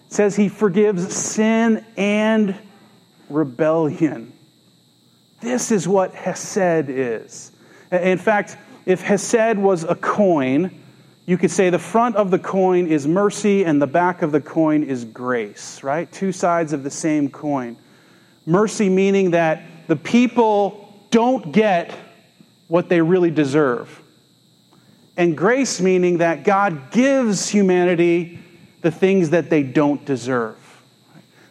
It 0.08 0.12
says 0.12 0.36
He 0.36 0.50
forgives 0.50 1.10
sin 1.16 1.86
and 1.96 2.54
rebellion. 3.30 4.34
This 5.40 5.72
is 5.72 5.88
what 5.88 6.14
Hesed 6.14 6.90
is. 6.90 7.52
In 7.90 8.18
fact, 8.18 8.58
if 8.84 9.00
Hesed 9.00 9.56
was 9.56 9.84
a 9.84 9.94
coin, 9.94 10.78
you 11.28 11.36
could 11.36 11.50
say 11.50 11.68
the 11.68 11.78
front 11.78 12.16
of 12.16 12.30
the 12.30 12.38
coin 12.38 12.86
is 12.86 13.06
mercy 13.06 13.62
and 13.62 13.82
the 13.82 13.86
back 13.86 14.22
of 14.22 14.32
the 14.32 14.40
coin 14.40 14.82
is 14.82 15.04
grace, 15.04 15.82
right? 15.82 16.10
Two 16.10 16.32
sides 16.32 16.72
of 16.72 16.82
the 16.82 16.90
same 16.90 17.28
coin. 17.28 17.76
Mercy 18.46 18.88
meaning 18.88 19.32
that 19.32 19.62
the 19.88 19.96
people 19.96 21.06
don't 21.10 21.52
get 21.52 21.94
what 22.68 22.88
they 22.88 23.02
really 23.02 23.30
deserve. 23.30 24.00
And 25.18 25.36
grace 25.36 25.82
meaning 25.82 26.16
that 26.16 26.44
God 26.44 26.92
gives 26.92 27.46
humanity 27.46 28.38
the 28.80 28.90
things 28.90 29.28
that 29.28 29.50
they 29.50 29.62
don't 29.62 30.02
deserve. 30.06 30.56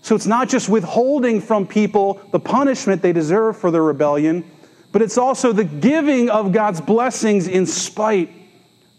So 0.01 0.15
it's 0.15 0.25
not 0.25 0.49
just 0.49 0.69
withholding 0.69 1.39
from 1.39 1.67
people 1.67 2.19
the 2.31 2.39
punishment 2.39 3.03
they 3.03 3.13
deserve 3.13 3.57
for 3.57 3.69
their 3.69 3.83
rebellion, 3.83 4.43
but 4.91 5.03
it's 5.03 5.19
also 5.19 5.51
the 5.51 5.65
giving 5.65 6.31
of 6.31 6.51
God's 6.51 6.81
blessings 6.81 7.47
in 7.47 7.67
spite 7.67 8.33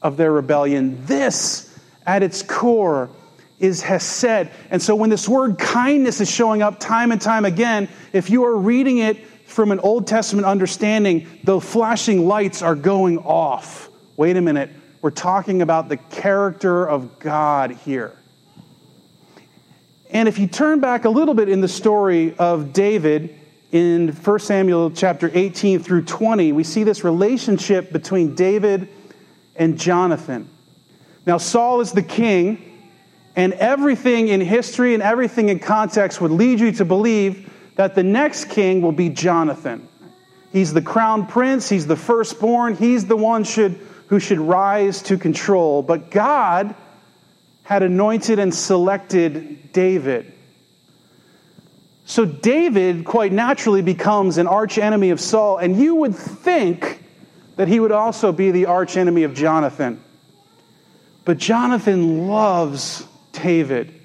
of 0.02 0.17
their 0.17 0.33
rebellion. 0.33 1.05
This, 1.07 1.76
at 2.07 2.23
its 2.23 2.43
core, 2.43 3.11
is 3.59 3.83
Hesed. 3.83 4.50
And 4.71 4.81
so 4.81 4.95
when 4.95 5.11
this 5.11 5.28
word 5.28 5.59
kindness 5.59 6.21
is 6.21 6.31
showing 6.31 6.62
up 6.62 6.78
time 6.78 7.12
and 7.12 7.21
time 7.21 7.45
again, 7.45 7.88
if 8.12 8.31
you 8.31 8.45
are 8.45 8.57
reading 8.57 8.99
it 8.99 9.26
from 9.47 9.73
an 9.73 9.81
Old 9.81 10.07
Testament 10.07 10.47
understanding, 10.47 11.26
the 11.45 11.61
flashing 11.61 12.28
lights 12.28 12.62
are 12.62 12.76
going 12.76 13.19
off. 13.19 13.88
Wait 14.17 14.37
a 14.37 14.40
minute. 14.40 14.71
We're 15.00 15.11
talking 15.11 15.62
about 15.62 15.88
the 15.88 15.97
character 15.97 16.88
of 16.88 17.19
God 17.19 17.73
here. 17.73 18.17
And 20.11 20.28
if 20.28 20.38
you 20.38 20.47
turn 20.47 20.81
back 20.81 21.05
a 21.05 21.11
little 21.11 21.35
bit 21.35 21.49
in 21.49 21.61
the 21.61 21.69
story 21.69 22.35
of 22.37 22.73
David 22.73 23.38
in 23.71 24.09
1 24.09 24.38
Samuel 24.38 24.90
chapter 24.90 25.31
18 25.33 25.81
through 25.81 26.05
20, 26.05 26.52
we 26.52 26.64
see 26.64 26.83
this 26.83 27.05
relationship 27.05 27.93
between 27.93 28.35
David 28.35 28.88
and 29.59 29.79
Jonathan. 29.79 30.49
Now, 31.27 31.37
Saul 31.37 31.81
is 31.81 31.93
the 31.93 32.03
king, 32.03 32.91
and 33.37 33.53
everything 33.55 34.29
in 34.29 34.41
history 34.41 34.95
and 34.95 35.03
everything 35.03 35.49
in 35.49 35.59
context 35.59 36.21
would 36.21 36.31
lead 36.31 36.61
you 36.61 36.73
to 36.73 36.85
believe 36.85 37.53
that 37.77 37.95
the 37.95 38.03
next 38.03 38.47
king 38.47 38.83
will 38.83 38.93
be 38.93 39.09
Jonathan. 39.11 39.87
He's 40.53 40.73
the 40.73 40.83
crown 40.83 41.27
prince, 41.27 41.69
he's 41.69 41.87
the 41.87 41.97
firstborn, 41.97 42.75
he's 42.75 43.07
the 43.07 43.17
one 43.17 43.45
should, 43.45 43.79
who 44.09 44.19
should 44.19 44.38
rise 44.38 45.03
to 45.03 45.19
control. 45.19 45.83
But 45.83 46.11
God 46.11 46.75
had 47.62 47.83
anointed 47.83 48.38
and 48.38 48.55
selected 48.55 49.73
David. 49.73 50.33
So 52.07 52.25
David 52.25 53.05
quite 53.05 53.31
naturally 53.31 53.83
becomes 53.83 54.38
an 54.38 54.47
archenemy 54.47 55.11
of 55.11 55.21
Saul, 55.21 55.59
and 55.59 55.77
you 55.77 55.95
would 55.97 56.15
think 56.15 56.98
that 57.59 57.67
he 57.67 57.81
would 57.81 57.91
also 57.91 58.31
be 58.31 58.53
the 58.53 58.67
archenemy 58.67 59.25
of 59.25 59.35
Jonathan. 59.35 60.00
But 61.25 61.38
Jonathan 61.38 62.29
loves 62.29 63.05
David. 63.33 64.00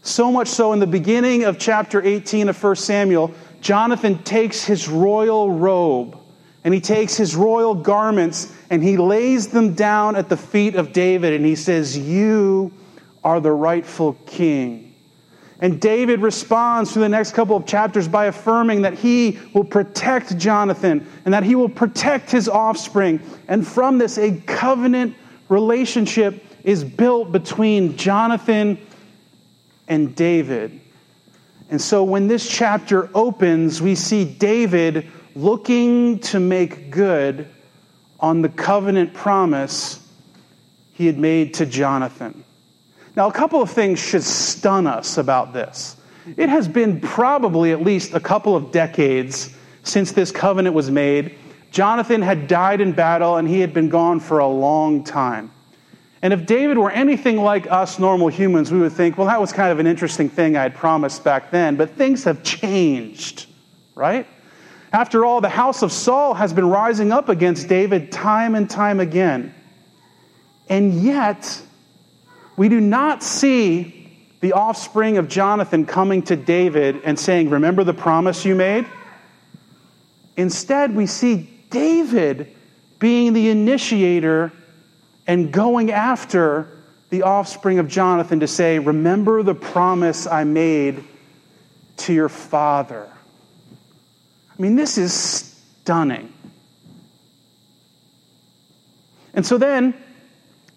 So 0.00 0.32
much 0.32 0.48
so, 0.48 0.72
in 0.72 0.78
the 0.78 0.86
beginning 0.86 1.44
of 1.44 1.58
chapter 1.58 2.02
18 2.02 2.48
of 2.48 2.60
1 2.60 2.76
Samuel, 2.76 3.34
Jonathan 3.60 4.22
takes 4.22 4.64
his 4.64 4.88
royal 4.88 5.50
robe 5.50 6.18
and 6.64 6.72
he 6.72 6.80
takes 6.80 7.14
his 7.14 7.36
royal 7.36 7.74
garments 7.74 8.50
and 8.70 8.82
he 8.82 8.96
lays 8.96 9.48
them 9.48 9.74
down 9.74 10.16
at 10.16 10.30
the 10.30 10.36
feet 10.38 10.74
of 10.74 10.94
David 10.94 11.34
and 11.34 11.44
he 11.44 11.56
says, 11.56 11.96
You 11.96 12.72
are 13.22 13.38
the 13.38 13.52
rightful 13.52 14.14
king. 14.24 14.87
And 15.60 15.80
David 15.80 16.20
responds 16.20 16.92
through 16.92 17.02
the 17.02 17.08
next 17.08 17.32
couple 17.32 17.56
of 17.56 17.66
chapters 17.66 18.06
by 18.06 18.26
affirming 18.26 18.82
that 18.82 18.94
he 18.94 19.38
will 19.52 19.64
protect 19.64 20.38
Jonathan 20.38 21.06
and 21.24 21.34
that 21.34 21.42
he 21.42 21.56
will 21.56 21.68
protect 21.68 22.30
his 22.30 22.48
offspring. 22.48 23.20
And 23.48 23.66
from 23.66 23.98
this, 23.98 24.18
a 24.18 24.36
covenant 24.46 25.16
relationship 25.48 26.44
is 26.62 26.84
built 26.84 27.32
between 27.32 27.96
Jonathan 27.96 28.78
and 29.88 30.14
David. 30.14 30.80
And 31.70 31.80
so 31.80 32.04
when 32.04 32.28
this 32.28 32.48
chapter 32.48 33.10
opens, 33.14 33.82
we 33.82 33.94
see 33.94 34.24
David 34.24 35.10
looking 35.34 36.18
to 36.20 36.40
make 36.40 36.90
good 36.90 37.48
on 38.20 38.42
the 38.42 38.48
covenant 38.48 39.12
promise 39.12 40.04
he 40.92 41.06
had 41.06 41.18
made 41.18 41.54
to 41.54 41.66
Jonathan. 41.66 42.44
Now, 43.16 43.28
a 43.28 43.32
couple 43.32 43.60
of 43.62 43.70
things 43.70 43.98
should 43.98 44.22
stun 44.22 44.86
us 44.86 45.18
about 45.18 45.52
this. 45.52 45.96
It 46.36 46.48
has 46.48 46.68
been 46.68 47.00
probably 47.00 47.72
at 47.72 47.82
least 47.82 48.14
a 48.14 48.20
couple 48.20 48.54
of 48.54 48.70
decades 48.70 49.54
since 49.82 50.12
this 50.12 50.30
covenant 50.30 50.74
was 50.74 50.90
made. 50.90 51.36
Jonathan 51.70 52.22
had 52.22 52.48
died 52.48 52.80
in 52.80 52.92
battle 52.92 53.36
and 53.36 53.48
he 53.48 53.60
had 53.60 53.72
been 53.72 53.88
gone 53.88 54.20
for 54.20 54.38
a 54.38 54.46
long 54.46 55.04
time. 55.04 55.50
And 56.20 56.32
if 56.32 56.46
David 56.46 56.78
were 56.78 56.90
anything 56.90 57.36
like 57.36 57.70
us 57.70 57.98
normal 57.98 58.28
humans, 58.28 58.72
we 58.72 58.80
would 58.80 58.92
think, 58.92 59.16
well, 59.16 59.28
that 59.28 59.40
was 59.40 59.52
kind 59.52 59.70
of 59.70 59.78
an 59.78 59.86
interesting 59.86 60.28
thing 60.28 60.56
I 60.56 60.62
had 60.62 60.74
promised 60.74 61.22
back 61.22 61.50
then, 61.50 61.76
but 61.76 61.90
things 61.90 62.24
have 62.24 62.42
changed, 62.42 63.46
right? 63.94 64.26
After 64.92 65.24
all, 65.24 65.40
the 65.40 65.48
house 65.48 65.82
of 65.82 65.92
Saul 65.92 66.34
has 66.34 66.52
been 66.52 66.68
rising 66.68 67.12
up 67.12 67.28
against 67.28 67.68
David 67.68 68.10
time 68.10 68.54
and 68.54 68.68
time 68.68 69.00
again. 69.00 69.54
And 70.68 70.94
yet, 70.94 71.62
we 72.58 72.68
do 72.68 72.80
not 72.80 73.22
see 73.22 73.94
the 74.40 74.52
offspring 74.52 75.16
of 75.16 75.28
Jonathan 75.28 75.86
coming 75.86 76.22
to 76.22 76.34
David 76.34 77.00
and 77.04 77.18
saying, 77.18 77.50
Remember 77.50 77.84
the 77.84 77.94
promise 77.94 78.44
you 78.44 78.56
made? 78.56 78.84
Instead, 80.36 80.94
we 80.94 81.06
see 81.06 81.48
David 81.70 82.54
being 82.98 83.32
the 83.32 83.48
initiator 83.48 84.52
and 85.26 85.52
going 85.52 85.92
after 85.92 86.68
the 87.10 87.22
offspring 87.22 87.78
of 87.78 87.86
Jonathan 87.86 88.40
to 88.40 88.48
say, 88.48 88.80
Remember 88.80 89.44
the 89.44 89.54
promise 89.54 90.26
I 90.26 90.42
made 90.42 91.04
to 91.98 92.12
your 92.12 92.28
father. 92.28 93.08
I 94.50 94.62
mean, 94.62 94.74
this 94.74 94.98
is 94.98 95.12
stunning. 95.12 96.32
And 99.32 99.46
so 99.46 99.58
then 99.58 99.94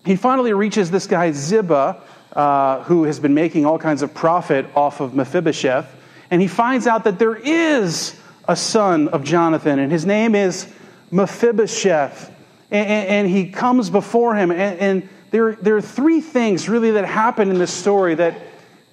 he 0.06 0.16
finally 0.16 0.54
reaches 0.54 0.90
this 0.90 1.06
guy, 1.08 1.32
Ziba, 1.32 2.02
uh, 2.34 2.84
who 2.84 3.04
has 3.04 3.20
been 3.20 3.34
making 3.34 3.66
all 3.66 3.78
kinds 3.78 4.02
of 4.02 4.14
profit 4.14 4.66
off 4.76 5.00
of 5.00 5.14
Mephibosheth, 5.14 5.96
and 6.32 6.42
he 6.42 6.48
finds 6.48 6.88
out 6.88 7.04
that 7.04 7.20
there 7.20 7.36
is 7.36 8.16
a 8.48 8.56
son 8.56 9.10
of 9.10 9.24
Jonathan, 9.24 9.80
and 9.80 9.92
his 9.92 10.06
name 10.06 10.34
is 10.34 10.68
Mephibosheth. 11.12 12.30
And, 12.72 12.88
and, 12.88 13.08
and 13.10 13.30
he 13.30 13.50
comes 13.50 13.90
before 13.90 14.36
him, 14.36 14.50
and, 14.50 14.80
and 14.80 15.10
there, 15.30 15.56
there 15.56 15.76
are 15.76 15.82
three 15.82 16.22
things 16.22 16.70
really 16.70 16.92
that 16.92 17.06
happen 17.06 17.50
in 17.50 17.60
this 17.60 17.74
story 17.74 18.16
that, 18.16 18.36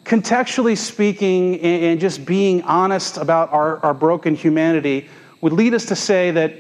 contextually 0.05 0.77
speaking, 0.77 1.61
and, 1.61 2.01
just 2.01 2.25
being 2.25 2.63
honest 2.63 3.19
about 3.19 3.53
our, 3.53 3.79
our 3.85 3.95
broken 3.95 4.35
humanity, 4.35 5.09
would 5.41 5.53
lead 5.53 5.75
us 5.75 5.87
to 5.87 5.97
say 5.97 6.33
that 6.33 6.55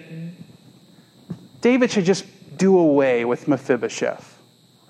David 1.60 1.90
should 1.90 2.04
just 2.04 2.24
do 2.56 2.78
away 2.78 3.24
with 3.24 3.48
Mephibosheth 3.48 4.37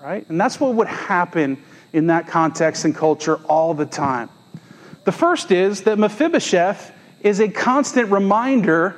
right? 0.01 0.27
And 0.29 0.39
that's 0.39 0.59
what 0.59 0.73
would 0.75 0.87
happen 0.87 1.61
in 1.93 2.07
that 2.07 2.27
context 2.27 2.85
and 2.85 2.95
culture 2.95 3.37
all 3.45 3.73
the 3.73 3.85
time. 3.85 4.29
The 5.05 5.11
first 5.11 5.51
is 5.51 5.83
that 5.83 5.97
Mephibosheth 5.97 6.93
is 7.21 7.39
a 7.39 7.49
constant 7.49 8.11
reminder 8.11 8.95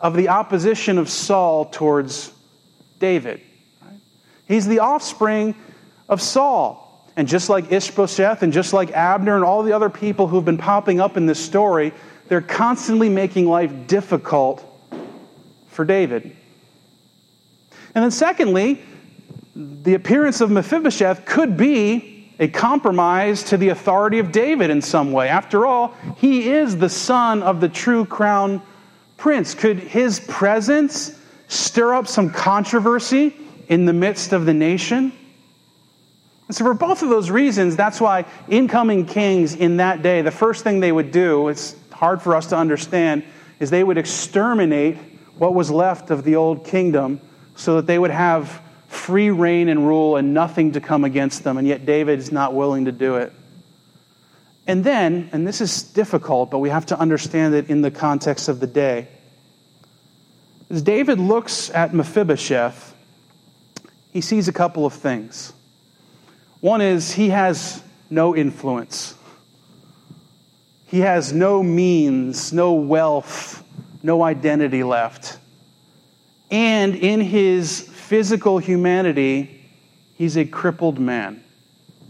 of 0.00 0.16
the 0.16 0.28
opposition 0.28 0.98
of 0.98 1.08
Saul 1.08 1.66
towards 1.66 2.32
David. 2.98 3.40
Right? 3.82 4.00
He's 4.48 4.66
the 4.66 4.80
offspring 4.80 5.54
of 6.08 6.22
Saul. 6.22 6.86
And 7.16 7.28
just 7.28 7.50
like 7.50 7.70
Ishbosheth 7.70 8.42
and 8.42 8.52
just 8.52 8.72
like 8.72 8.92
Abner 8.92 9.36
and 9.36 9.44
all 9.44 9.62
the 9.62 9.72
other 9.72 9.90
people 9.90 10.26
who've 10.26 10.44
been 10.44 10.58
popping 10.58 11.00
up 11.00 11.16
in 11.16 11.26
this 11.26 11.38
story, 11.38 11.92
they're 12.28 12.40
constantly 12.40 13.08
making 13.08 13.46
life 13.46 13.86
difficult 13.86 14.64
for 15.68 15.84
David. 15.84 16.34
And 17.94 18.04
then, 18.04 18.10
secondly, 18.10 18.80
the 19.54 19.94
appearance 19.94 20.40
of 20.40 20.50
Mephibosheth 20.50 21.24
could 21.24 21.56
be 21.56 22.30
a 22.38 22.48
compromise 22.48 23.44
to 23.44 23.56
the 23.56 23.68
authority 23.68 24.18
of 24.18 24.32
David 24.32 24.70
in 24.70 24.80
some 24.80 25.12
way. 25.12 25.28
After 25.28 25.66
all, 25.66 25.94
he 26.16 26.50
is 26.50 26.76
the 26.76 26.88
son 26.88 27.42
of 27.42 27.60
the 27.60 27.68
true 27.68 28.04
crown 28.04 28.62
prince. 29.18 29.54
Could 29.54 29.78
his 29.78 30.20
presence 30.20 31.18
stir 31.48 31.94
up 31.94 32.06
some 32.06 32.30
controversy 32.30 33.34
in 33.68 33.84
the 33.84 33.92
midst 33.92 34.32
of 34.32 34.46
the 34.46 34.54
nation? 34.54 35.12
And 36.48 36.56
so, 36.56 36.64
for 36.64 36.74
both 36.74 37.02
of 37.02 37.10
those 37.10 37.30
reasons, 37.30 37.76
that's 37.76 38.00
why 38.00 38.24
incoming 38.48 39.04
kings 39.06 39.54
in 39.54 39.76
that 39.76 40.02
day, 40.02 40.22
the 40.22 40.30
first 40.30 40.64
thing 40.64 40.80
they 40.80 40.90
would 40.90 41.12
do, 41.12 41.48
it's 41.48 41.76
hard 41.92 42.22
for 42.22 42.34
us 42.34 42.46
to 42.46 42.56
understand, 42.56 43.22
is 43.60 43.70
they 43.70 43.84
would 43.84 43.98
exterminate 43.98 44.96
what 45.36 45.54
was 45.54 45.70
left 45.70 46.10
of 46.10 46.24
the 46.24 46.36
old 46.36 46.64
kingdom 46.64 47.20
so 47.54 47.76
that 47.76 47.86
they 47.86 47.98
would 47.98 48.10
have 48.10 48.62
free 48.90 49.30
reign 49.30 49.68
and 49.68 49.86
rule 49.86 50.16
and 50.16 50.34
nothing 50.34 50.72
to 50.72 50.80
come 50.80 51.04
against 51.04 51.44
them. 51.44 51.56
And 51.56 51.66
yet, 51.66 51.86
David 51.86 52.18
is 52.18 52.32
not 52.32 52.54
willing 52.54 52.86
to 52.86 52.92
do 52.92 53.16
it. 53.16 53.32
And 54.66 54.84
then, 54.84 55.30
and 55.32 55.46
this 55.46 55.60
is 55.60 55.82
difficult, 55.82 56.50
but 56.50 56.58
we 56.58 56.68
have 56.68 56.86
to 56.86 56.98
understand 56.98 57.54
it 57.54 57.70
in 57.70 57.82
the 57.82 57.90
context 57.90 58.48
of 58.48 58.60
the 58.60 58.66
day. 58.66 59.08
As 60.68 60.82
David 60.82 61.18
looks 61.18 61.70
at 61.70 61.94
Mephibosheth, 61.94 62.94
he 64.12 64.20
sees 64.20 64.48
a 64.48 64.52
couple 64.52 64.84
of 64.86 64.92
things. 64.92 65.52
One 66.60 66.80
is 66.80 67.12
he 67.12 67.30
has 67.30 67.82
no 68.10 68.36
influence, 68.36 69.14
he 70.86 71.00
has 71.00 71.32
no 71.32 71.62
means, 71.62 72.52
no 72.52 72.74
wealth, 72.74 73.62
no 74.02 74.22
identity 74.22 74.82
left. 74.82 75.38
And 76.50 76.96
in 76.96 77.20
his 77.20 77.89
physical 78.10 78.58
humanity, 78.58 79.64
he's 80.16 80.36
a 80.36 80.44
crippled 80.44 80.98
man. 80.98 81.40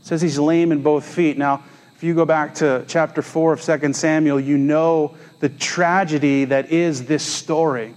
It 0.01 0.07
says 0.07 0.23
he's 0.23 0.39
lame 0.39 0.73
in 0.73 0.83
both 0.83 1.05
feet. 1.05 1.37
Now, 1.37 1.63
if 1.95 2.03
you 2.03 2.15
go 2.15 2.25
back 2.25 2.55
to 2.55 2.87
chapter 2.89 3.21
4 3.21 3.53
of 3.53 3.61
2 3.61 3.93
Samuel, 3.93 4.41
you 4.41 4.57
know 4.57 5.15
the 5.41 5.51
tragedy 5.51 6.47
that 6.47 6.73
is 6.73 7.05
this 7.05 7.23
story. 7.23 7.95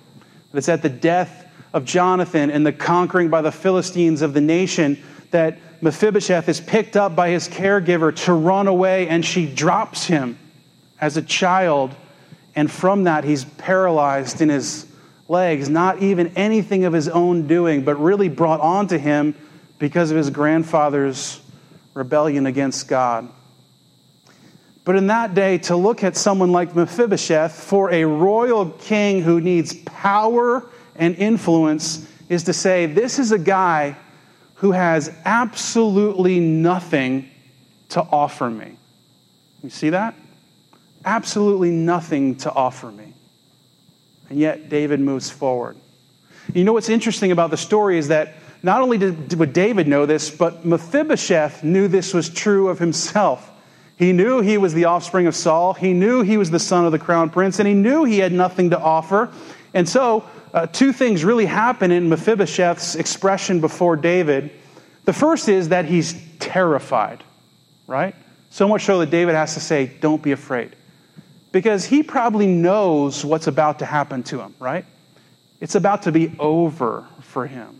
It's 0.53 0.67
at 0.67 0.81
the 0.81 0.89
death 0.89 1.49
of 1.71 1.85
Jonathan 1.85 2.51
and 2.51 2.65
the 2.65 2.73
conquering 2.73 3.29
by 3.29 3.41
the 3.41 3.53
Philistines 3.53 4.21
of 4.21 4.33
the 4.33 4.41
nation 4.41 5.01
that 5.31 5.59
Mephibosheth 5.79 6.49
is 6.49 6.59
picked 6.59 6.97
up 6.97 7.15
by 7.15 7.29
his 7.29 7.47
caregiver 7.47 8.13
to 8.25 8.33
run 8.33 8.67
away, 8.67 9.07
and 9.07 9.23
she 9.23 9.45
drops 9.45 10.07
him 10.07 10.37
as 10.99 11.15
a 11.15 11.21
child. 11.21 11.95
And 12.53 12.69
from 12.69 13.05
that, 13.05 13.23
he's 13.23 13.45
paralyzed 13.45 14.41
in 14.41 14.49
his 14.49 14.87
legs, 15.27 15.69
not 15.69 16.01
even 16.01 16.27
anything 16.35 16.85
of 16.85 16.93
his 16.93 17.07
own 17.07 17.47
doing, 17.47 17.83
but 17.83 17.95
really 17.95 18.29
brought 18.29 18.59
onto 18.59 18.97
him 18.97 19.35
because 19.79 20.11
of 20.11 20.17
his 20.17 20.29
grandfather's 20.29 21.41
rebellion 21.93 22.45
against 22.45 22.87
God. 22.87 23.29
But 24.85 24.95
in 24.97 25.07
that 25.07 25.33
day, 25.33 25.59
to 25.59 25.75
look 25.75 26.03
at 26.03 26.17
someone 26.17 26.51
like 26.51 26.75
Mephibosheth 26.75 27.53
for 27.53 27.91
a 27.91 28.03
royal 28.03 28.69
king 28.69 29.21
who 29.21 29.39
needs 29.39 29.73
power 29.85 30.65
and 30.95 31.15
influence 31.15 32.07
is 32.27 32.43
to 32.43 32.53
say, 32.53 32.85
this 32.85 33.17
is 33.19 33.31
a 33.31 33.39
guy 33.39 33.95
who 34.55 34.71
has 34.71 35.13
absolutely 35.25 36.39
nothing 36.39 37.29
to 37.89 38.01
offer 38.01 38.49
me. 38.49 38.75
You 39.63 39.69
see 39.69 39.91
that? 39.91 40.15
Absolutely 41.05 41.71
nothing 41.71 42.35
to 42.37 42.51
offer 42.51 42.91
me. 42.91 43.12
And 44.33 44.39
yet, 44.39 44.67
David 44.67 44.99
moves 44.99 45.29
forward. 45.29 45.77
You 46.55 46.63
know 46.63 46.73
what's 46.73 46.89
interesting 46.89 47.31
about 47.31 47.51
the 47.51 47.55
story 47.55 47.99
is 47.99 48.07
that 48.07 48.33
not 48.63 48.81
only 48.81 48.97
did, 48.97 49.35
would 49.35 49.53
David 49.53 49.87
know 49.87 50.07
this, 50.07 50.31
but 50.31 50.65
Mephibosheth 50.65 51.63
knew 51.63 51.87
this 51.87 52.15
was 52.15 52.29
true 52.29 52.67
of 52.67 52.79
himself. 52.79 53.47
He 53.95 54.11
knew 54.11 54.41
he 54.41 54.57
was 54.57 54.73
the 54.73 54.85
offspring 54.85 55.27
of 55.27 55.35
Saul. 55.35 55.75
He 55.75 55.93
knew 55.93 56.23
he 56.23 56.37
was 56.37 56.49
the 56.49 56.57
son 56.57 56.83
of 56.83 56.91
the 56.91 56.97
crown 56.97 57.29
prince, 57.29 57.59
and 57.59 57.67
he 57.67 57.75
knew 57.75 58.05
he 58.05 58.17
had 58.17 58.31
nothing 58.31 58.71
to 58.71 58.79
offer. 58.79 59.31
And 59.75 59.87
so, 59.87 60.27
uh, 60.51 60.65
two 60.65 60.93
things 60.93 61.23
really 61.23 61.45
happen 61.45 61.91
in 61.91 62.09
Mephibosheth's 62.09 62.95
expression 62.95 63.61
before 63.61 63.95
David. 63.95 64.49
The 65.05 65.13
first 65.13 65.47
is 65.47 65.69
that 65.69 65.85
he's 65.85 66.15
terrified, 66.39 67.23
right? 67.85 68.15
So 68.49 68.67
much 68.67 68.85
so 68.85 68.97
that 68.97 69.11
David 69.11 69.35
has 69.35 69.53
to 69.53 69.59
say, 69.59 69.91
Don't 70.01 70.23
be 70.23 70.31
afraid. 70.31 70.75
Because 71.53 71.85
he 71.85 72.03
probably 72.03 72.47
knows 72.47 73.23
what's 73.23 73.47
about 73.47 73.79
to 73.79 73.85
happen 73.85 74.23
to 74.23 74.41
him, 74.41 74.53
right? 74.59 74.85
It's 75.61 75.75
about 75.75 76.01
to 76.01 76.11
be 76.11 76.35
over 76.39 77.05
for 77.21 77.47
him. 77.47 77.79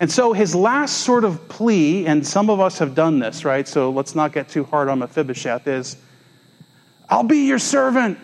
And 0.00 0.10
so 0.10 0.32
his 0.32 0.54
last 0.54 0.98
sort 0.98 1.22
of 1.22 1.48
plea, 1.50 2.06
and 2.06 2.26
some 2.26 2.48
of 2.48 2.58
us 2.58 2.78
have 2.78 2.94
done 2.94 3.18
this, 3.18 3.44
right? 3.44 3.68
So 3.68 3.90
let's 3.90 4.14
not 4.14 4.32
get 4.32 4.48
too 4.48 4.64
hard 4.64 4.88
on 4.88 5.00
Mephibosheth, 5.00 5.68
is 5.68 5.96
I'll 7.10 7.22
be 7.22 7.46
your 7.46 7.58
servant. 7.58 8.18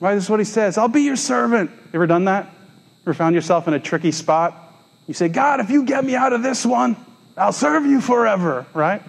Right? 0.00 0.16
This 0.16 0.24
is 0.24 0.30
what 0.30 0.40
he 0.40 0.44
says. 0.44 0.76
I'll 0.76 0.88
be 0.88 1.02
your 1.02 1.14
servant. 1.14 1.70
You 1.70 1.90
ever 1.94 2.08
done 2.08 2.24
that? 2.24 2.52
Ever 3.06 3.14
found 3.14 3.36
yourself 3.36 3.68
in 3.68 3.74
a 3.74 3.80
tricky 3.80 4.10
spot? 4.10 4.74
You 5.06 5.14
say, 5.14 5.28
God, 5.28 5.60
if 5.60 5.70
you 5.70 5.84
get 5.84 6.04
me 6.04 6.16
out 6.16 6.32
of 6.32 6.42
this 6.42 6.66
one, 6.66 6.96
I'll 7.36 7.52
serve 7.52 7.86
you 7.86 8.00
forever, 8.00 8.66
right? 8.74 9.02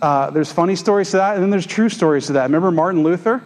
Uh, 0.00 0.30
there's 0.30 0.52
funny 0.52 0.76
stories 0.76 1.10
to 1.10 1.16
that, 1.16 1.34
and 1.34 1.42
then 1.42 1.50
there's 1.50 1.66
true 1.66 1.88
stories 1.88 2.26
to 2.26 2.34
that. 2.34 2.44
Remember 2.44 2.70
Martin 2.70 3.02
Luther? 3.02 3.42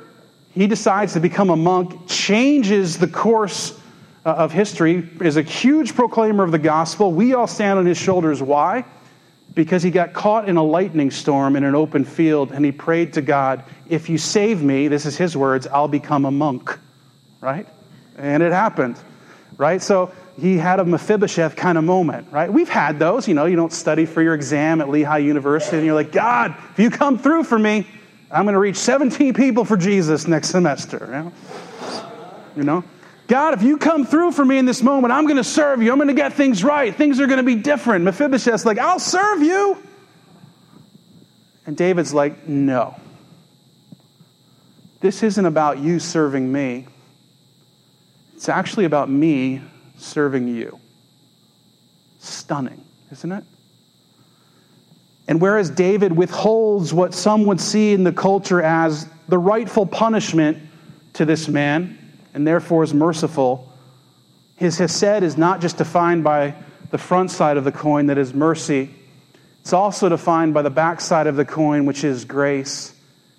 He 0.52 0.66
decides 0.66 1.14
to 1.14 1.20
become 1.20 1.50
a 1.50 1.56
monk, 1.56 2.06
changes 2.08 2.98
the 2.98 3.08
course 3.08 3.78
uh, 4.26 4.30
of 4.30 4.52
history, 4.52 5.08
is 5.20 5.36
a 5.36 5.42
huge 5.42 5.94
proclaimer 5.94 6.44
of 6.44 6.52
the 6.52 6.58
gospel. 6.58 7.10
We 7.12 7.34
all 7.34 7.46
stand 7.46 7.78
on 7.78 7.86
his 7.86 7.96
shoulders. 7.96 8.42
Why? 8.42 8.84
Because 9.54 9.82
he 9.82 9.90
got 9.90 10.12
caught 10.12 10.48
in 10.48 10.56
a 10.56 10.62
lightning 10.62 11.10
storm 11.10 11.56
in 11.56 11.64
an 11.64 11.74
open 11.74 12.04
field, 12.04 12.52
and 12.52 12.64
he 12.64 12.72
prayed 12.72 13.14
to 13.14 13.22
God, 13.22 13.64
If 13.88 14.10
you 14.10 14.18
save 14.18 14.62
me, 14.62 14.88
this 14.88 15.06
is 15.06 15.16
his 15.16 15.36
words, 15.36 15.66
I'll 15.66 15.88
become 15.88 16.26
a 16.26 16.30
monk, 16.30 16.78
right? 17.40 17.66
And 18.18 18.42
it 18.42 18.52
happened, 18.52 19.00
right? 19.56 19.80
So 19.80 20.12
he 20.42 20.58
had 20.58 20.80
a 20.80 20.84
Mephibosheth 20.84 21.54
kind 21.54 21.78
of 21.78 21.84
moment, 21.84 22.26
right? 22.32 22.52
We've 22.52 22.68
had 22.68 22.98
those. 22.98 23.28
You 23.28 23.34
know, 23.34 23.44
you 23.44 23.54
don't 23.54 23.72
study 23.72 24.06
for 24.06 24.20
your 24.20 24.34
exam 24.34 24.80
at 24.80 24.88
Lehigh 24.88 25.18
University, 25.18 25.76
and 25.76 25.86
you're 25.86 25.94
like, 25.94 26.10
God, 26.10 26.56
if 26.72 26.80
you 26.80 26.90
come 26.90 27.16
through 27.16 27.44
for 27.44 27.56
me, 27.56 27.86
I'm 28.28 28.44
going 28.44 28.54
to 28.54 28.58
reach 28.58 28.74
17 28.74 29.34
people 29.34 29.64
for 29.64 29.76
Jesus 29.76 30.26
next 30.26 30.48
semester. 30.48 30.98
You 31.06 31.12
know? 31.12 31.32
you 32.56 32.62
know? 32.64 32.84
God, 33.28 33.54
if 33.54 33.62
you 33.62 33.78
come 33.78 34.04
through 34.04 34.32
for 34.32 34.44
me 34.44 34.58
in 34.58 34.66
this 34.66 34.82
moment, 34.82 35.12
I'm 35.12 35.26
going 35.26 35.36
to 35.36 35.44
serve 35.44 35.80
you. 35.80 35.92
I'm 35.92 35.98
going 35.98 36.08
to 36.08 36.14
get 36.14 36.32
things 36.32 36.64
right. 36.64 36.92
Things 36.92 37.20
are 37.20 37.28
going 37.28 37.36
to 37.36 37.44
be 37.44 37.54
different. 37.54 38.04
Mephibosheth's 38.04 38.66
like, 38.66 38.80
I'll 38.80 38.98
serve 38.98 39.42
you. 39.42 39.80
And 41.66 41.76
David's 41.76 42.12
like, 42.12 42.48
no. 42.48 42.96
This 44.98 45.22
isn't 45.22 45.46
about 45.46 45.78
you 45.78 46.00
serving 46.00 46.50
me. 46.50 46.88
It's 48.34 48.48
actually 48.48 48.86
about 48.86 49.08
me 49.08 49.62
serving 49.98 50.48
you. 50.48 50.78
Stunning, 52.18 52.84
isn't 53.10 53.32
it? 53.32 53.44
And 55.28 55.40
whereas 55.40 55.70
David 55.70 56.12
withholds 56.12 56.92
what 56.92 57.14
some 57.14 57.44
would 57.46 57.60
see 57.60 57.92
in 57.92 58.04
the 58.04 58.12
culture 58.12 58.60
as 58.60 59.08
the 59.28 59.38
rightful 59.38 59.86
punishment 59.86 60.58
to 61.14 61.24
this 61.24 61.48
man, 61.48 61.98
and 62.34 62.46
therefore 62.46 62.82
is 62.82 62.92
merciful, 62.92 63.72
his 64.56 64.78
hesed 64.78 65.22
is 65.22 65.36
not 65.36 65.60
just 65.60 65.78
defined 65.78 66.24
by 66.24 66.54
the 66.90 66.98
front 66.98 67.30
side 67.30 67.56
of 67.56 67.64
the 67.64 67.72
coin, 67.72 68.06
that 68.06 68.18
is 68.18 68.34
mercy. 68.34 68.90
It's 69.60 69.72
also 69.72 70.08
defined 70.08 70.54
by 70.54 70.62
the 70.62 70.70
back 70.70 71.00
side 71.00 71.26
of 71.26 71.36
the 71.36 71.44
coin, 71.44 71.86
which 71.86 72.04
is 72.04 72.24
grace. 72.24 72.94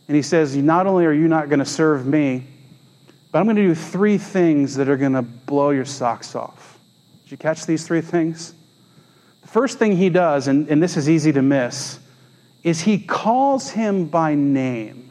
And 0.08 0.16
he 0.16 0.22
says, 0.22 0.56
Not 0.56 0.88
only 0.88 1.06
are 1.06 1.14
you 1.14 1.28
not 1.28 1.50
going 1.50 1.60
to 1.60 1.66
serve 1.66 2.06
me, 2.06 2.48
but 3.34 3.40
I'm 3.40 3.46
going 3.46 3.56
to 3.56 3.64
do 3.64 3.74
three 3.74 4.20
things 4.20 4.76
that 4.76 4.88
are 4.88 4.96
going 4.96 5.14
to 5.14 5.24
blow 5.24 5.72
your 5.72 5.86
socks 5.86 6.36
off. 6.36 6.78
Did 7.24 7.32
you 7.32 7.38
catch 7.38 7.66
these 7.66 7.86
three 7.86 8.02
things? 8.02 8.54
The 9.42 9.48
first 9.48 9.80
thing 9.80 9.98
he 9.98 10.10
does, 10.10 10.48
and, 10.48 10.70
and 10.70 10.84
this 10.84 10.98
is 10.98 11.10
easy 11.10 11.34
to 11.34 11.42
miss, 11.42 11.98
is 12.62 12.80
he 12.80 13.00
calls 13.00 13.72
him 13.72 14.06
by 14.06 14.36
name. 14.36 15.10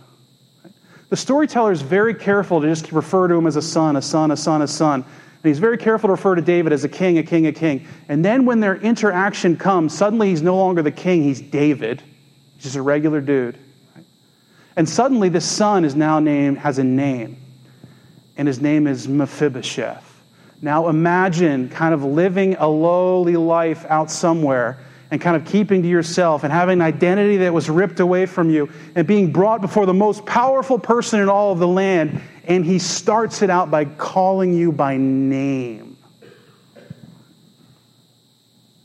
The 1.08 1.16
storyteller 1.16 1.72
is 1.72 1.82
very 1.82 2.14
careful 2.14 2.60
to 2.60 2.68
just 2.68 2.92
refer 2.92 3.26
to 3.26 3.34
him 3.34 3.48
as 3.48 3.56
a 3.56 3.62
son, 3.62 3.96
a 3.96 4.02
son, 4.02 4.30
a 4.30 4.36
son, 4.36 4.62
a 4.62 4.68
son. 4.68 5.02
And 5.02 5.50
he's 5.50 5.58
very 5.58 5.76
careful 5.76 6.06
to 6.06 6.12
refer 6.12 6.36
to 6.36 6.42
David 6.42 6.72
as 6.72 6.84
a 6.84 6.88
king, 6.88 7.18
a 7.18 7.24
king, 7.24 7.48
a 7.48 7.52
king. 7.52 7.88
And 8.08 8.24
then 8.24 8.44
when 8.44 8.60
their 8.60 8.76
interaction 8.76 9.56
comes, 9.56 9.98
suddenly 9.98 10.28
he's 10.28 10.42
no 10.42 10.56
longer 10.56 10.82
the 10.82 10.92
king, 10.92 11.24
he's 11.24 11.40
David. 11.40 12.00
He's 12.54 12.62
just 12.62 12.76
a 12.76 12.82
regular 12.82 13.20
dude. 13.20 13.58
And 14.76 14.88
suddenly 14.88 15.28
this 15.28 15.44
son 15.44 15.84
is 15.84 15.96
now 15.96 16.20
named, 16.20 16.58
has 16.58 16.78
a 16.78 16.84
name 16.84 17.41
and 18.36 18.48
his 18.48 18.60
name 18.60 18.86
is 18.86 19.08
Mephibosheth. 19.08 20.08
Now 20.60 20.88
imagine 20.88 21.68
kind 21.68 21.92
of 21.92 22.04
living 22.04 22.56
a 22.56 22.68
lowly 22.68 23.36
life 23.36 23.84
out 23.88 24.10
somewhere 24.10 24.78
and 25.10 25.20
kind 25.20 25.36
of 25.36 25.44
keeping 25.44 25.82
to 25.82 25.88
yourself 25.88 26.44
and 26.44 26.52
having 26.52 26.74
an 26.74 26.82
identity 26.82 27.38
that 27.38 27.52
was 27.52 27.68
ripped 27.68 28.00
away 28.00 28.26
from 28.26 28.48
you 28.48 28.70
and 28.94 29.06
being 29.06 29.32
brought 29.32 29.60
before 29.60 29.86
the 29.86 29.94
most 29.94 30.24
powerful 30.24 30.78
person 30.78 31.20
in 31.20 31.28
all 31.28 31.52
of 31.52 31.58
the 31.58 31.68
land. 31.68 32.22
And 32.44 32.64
he 32.64 32.78
starts 32.78 33.42
it 33.42 33.50
out 33.50 33.70
by 33.70 33.84
calling 33.84 34.54
you 34.54 34.72
by 34.72 34.96
name. 34.96 35.92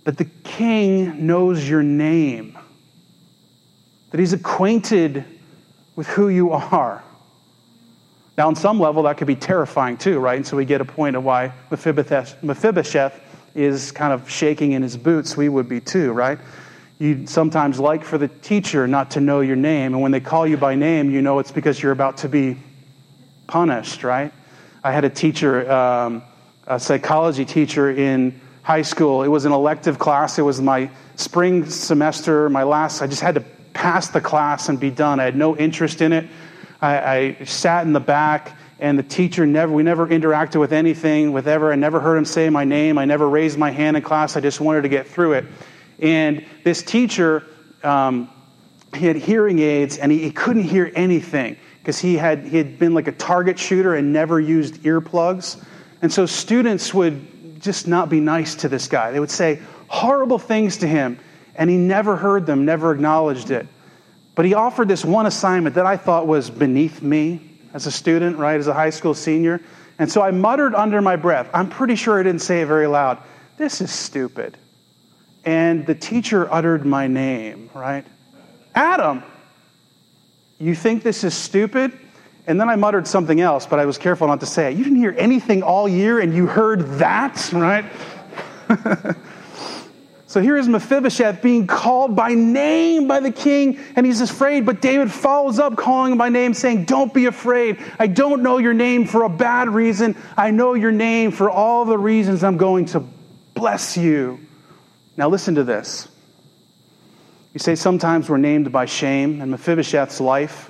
that 0.07 0.17
the 0.17 0.29
king 0.45 1.27
knows 1.27 1.67
your 1.67 1.83
name, 1.83 2.57
that 4.09 4.21
he's 4.21 4.31
acquainted 4.31 5.25
with 5.97 6.07
who 6.07 6.29
you 6.29 6.51
are. 6.51 7.03
Now, 8.37 8.47
on 8.47 8.55
some 8.55 8.79
level, 8.79 9.03
that 9.03 9.17
could 9.17 9.25
be 9.25 9.35
terrifying 9.35 9.97
too, 9.97 10.19
right? 10.19 10.37
And 10.37 10.45
so 10.45 10.55
we 10.55 10.65
get 10.65 10.79
a 10.79 10.85
point 10.85 11.15
of 11.15 11.23
why 11.23 11.53
Mephibosheth, 11.71 12.43
Mephibosheth 12.43 13.19
is 13.55 13.91
kind 13.91 14.13
of 14.13 14.29
shaking 14.29 14.73
in 14.73 14.83
his 14.83 14.95
boots. 14.95 15.35
We 15.35 15.49
would 15.49 15.67
be 15.67 15.81
too, 15.81 16.11
right? 16.13 16.37
You'd 16.99 17.29
sometimes 17.29 17.79
like 17.79 18.03
for 18.03 18.19
the 18.19 18.27
teacher 18.27 18.87
not 18.87 19.11
to 19.11 19.21
know 19.21 19.41
your 19.41 19.55
name. 19.55 19.93
And 19.93 20.03
when 20.03 20.11
they 20.11 20.19
call 20.19 20.45
you 20.45 20.55
by 20.55 20.75
name, 20.75 21.09
you 21.09 21.23
know 21.23 21.39
it's 21.39 21.51
because 21.51 21.81
you're 21.81 21.91
about 21.91 22.17
to 22.17 22.29
be 22.29 22.57
punished, 23.47 24.03
right? 24.03 24.31
I 24.83 24.91
had 24.91 25.03
a 25.03 25.09
teacher, 25.09 25.69
um, 25.71 26.21
a 26.67 26.79
psychology 26.79 27.43
teacher 27.43 27.89
in 27.89 28.39
high 28.61 28.83
school. 28.83 29.23
It 29.23 29.29
was 29.29 29.45
an 29.45 29.51
elective 29.51 29.97
class. 29.97 30.37
It 30.37 30.43
was 30.43 30.61
my 30.61 30.91
spring 31.15 31.65
semester, 31.65 32.49
my 32.49 32.63
last. 32.63 33.01
I 33.01 33.07
just 33.07 33.21
had 33.21 33.33
to 33.33 33.41
pass 33.73 34.09
the 34.09 34.21
class 34.21 34.69
and 34.69 34.79
be 34.79 34.91
done. 34.91 35.19
I 35.19 35.23
had 35.23 35.35
no 35.35 35.57
interest 35.57 36.01
in 36.01 36.13
it. 36.13 36.27
I, 36.81 37.37
I 37.39 37.43
sat 37.45 37.85
in 37.85 37.93
the 37.93 37.99
back, 37.99 38.57
and 38.79 38.97
the 38.97 39.03
teacher 39.03 39.45
never, 39.45 39.71
we 39.71 39.83
never 39.83 40.07
interacted 40.07 40.59
with 40.59 40.71
anything, 40.71 41.31
with 41.31 41.47
ever. 41.47 41.71
I 41.71 41.75
never 41.75 41.99
heard 41.99 42.17
him 42.17 42.25
say 42.25 42.49
my 42.49 42.63
name. 42.63 42.97
I 42.97 43.05
never 43.05 43.27
raised 43.27 43.57
my 43.57 43.71
hand 43.71 43.97
in 43.97 44.03
class. 44.03 44.37
I 44.37 44.41
just 44.41 44.61
wanted 44.61 44.83
to 44.83 44.89
get 44.89 45.07
through 45.07 45.33
it. 45.33 45.45
And 45.99 46.45
this 46.63 46.83
teacher, 46.83 47.43
um, 47.83 48.29
he 48.95 49.07
had 49.07 49.15
hearing 49.15 49.59
aids, 49.59 49.97
and 49.97 50.11
he, 50.11 50.19
he 50.19 50.31
couldn't 50.31 50.63
hear 50.63 50.91
anything 50.95 51.57
because 51.79 51.97
he 51.97 52.15
had, 52.15 52.45
he 52.45 52.57
had 52.57 52.77
been 52.77 52.93
like 52.93 53.07
a 53.07 53.11
target 53.13 53.57
shooter 53.57 53.95
and 53.95 54.13
never 54.13 54.39
used 54.39 54.83
earplugs. 54.83 55.63
And 56.01 56.13
so 56.13 56.25
students 56.25 56.93
would 56.93 57.61
just 57.61 57.87
not 57.87 58.09
be 58.09 58.19
nice 58.19 58.55
to 58.55 58.69
this 58.69 58.87
guy. 58.87 59.11
They 59.11 59.19
would 59.19 59.31
say 59.31 59.59
horrible 59.87 60.37
things 60.37 60.77
to 60.77 60.87
him, 60.87 61.19
and 61.55 61.69
he 61.69 61.77
never 61.77 62.15
heard 62.15 62.45
them, 62.45 62.65
never 62.65 62.91
acknowledged 62.91 63.49
it. 63.49 63.67
But 64.37 64.45
he 64.45 64.53
offered 64.53 64.87
this 64.87 65.03
one 65.03 65.25
assignment 65.25 65.73
that 65.75 65.87
I 65.87 65.97
thought 65.97 66.27
was 66.27 66.51
beneath 66.51 67.01
me 67.01 67.41
as 67.73 67.87
a 67.87 67.91
student, 67.91 68.37
right, 68.37 68.59
as 68.59 68.67
a 68.67 68.73
high 68.73 68.91
school 68.91 69.15
senior. 69.15 69.61
And 69.97 70.11
so 70.11 70.21
I 70.21 70.29
muttered 70.29 70.75
under 70.75 71.01
my 71.01 71.15
breath. 71.15 71.49
I'm 71.55 71.69
pretty 71.69 71.95
sure 71.95 72.19
I 72.19 72.23
didn't 72.23 72.43
say 72.43 72.61
it 72.61 72.67
very 72.67 72.85
loud. 72.85 73.17
This 73.57 73.81
is 73.81 73.89
stupid. 73.89 74.55
And 75.43 75.87
the 75.87 75.95
teacher 75.95 76.47
uttered 76.53 76.85
my 76.85 77.07
name, 77.07 77.71
right? 77.73 78.05
Adam, 78.75 79.23
you 80.59 80.75
think 80.75 81.01
this 81.01 81.23
is 81.23 81.33
stupid? 81.33 81.97
And 82.45 82.61
then 82.61 82.69
I 82.69 82.75
muttered 82.75 83.07
something 83.07 83.41
else, 83.41 83.65
but 83.65 83.79
I 83.79 83.85
was 83.85 83.97
careful 83.97 84.27
not 84.27 84.41
to 84.41 84.45
say 84.45 84.71
it. 84.71 84.77
You 84.77 84.83
didn't 84.83 84.99
hear 84.99 85.15
anything 85.17 85.63
all 85.63 85.89
year 85.89 86.19
and 86.19 86.31
you 86.31 86.45
heard 86.45 86.99
that, 86.99 87.49
right? 87.53 87.85
So 90.27 90.41
here 90.41 90.57
is 90.57 90.67
Mephibosheth 90.67 91.41
being 91.41 91.67
called 91.67 92.13
by 92.13 92.33
name 92.33 93.07
by 93.07 93.21
the 93.21 93.31
king, 93.31 93.79
and 93.95 94.05
he's 94.05 94.19
afraid. 94.19 94.65
But 94.65 94.81
David 94.81 95.09
follows 95.09 95.57
up 95.57 95.77
calling 95.77 96.11
him 96.11 96.17
by 96.17 96.27
name, 96.27 96.53
saying, 96.53 96.83
Don't 96.83 97.13
be 97.13 97.27
afraid. 97.27 97.81
I 97.97 98.07
don't 98.07 98.43
know 98.43 98.57
your 98.57 98.73
name 98.73 99.05
for 99.05 99.23
a 99.23 99.29
bad 99.29 99.69
reason. 99.69 100.17
I 100.35 100.51
know 100.51 100.73
your 100.73 100.91
name 100.91 101.31
for 101.31 101.49
all 101.49 101.85
the 101.85 101.97
reasons 101.97 102.43
I'm 102.43 102.57
going 102.57 102.87
to 102.87 103.05
bless 103.53 103.95
you. 103.95 104.39
Now, 105.15 105.29
listen 105.29 105.55
to 105.55 105.63
this. 105.63 106.09
You 107.53 107.59
say 107.59 107.75
sometimes 107.75 108.29
we're 108.29 108.37
named 108.37 108.69
by 108.69 108.85
shame, 108.85 109.41
and 109.41 109.49
Mephibosheth's 109.49 110.19
life 110.19 110.69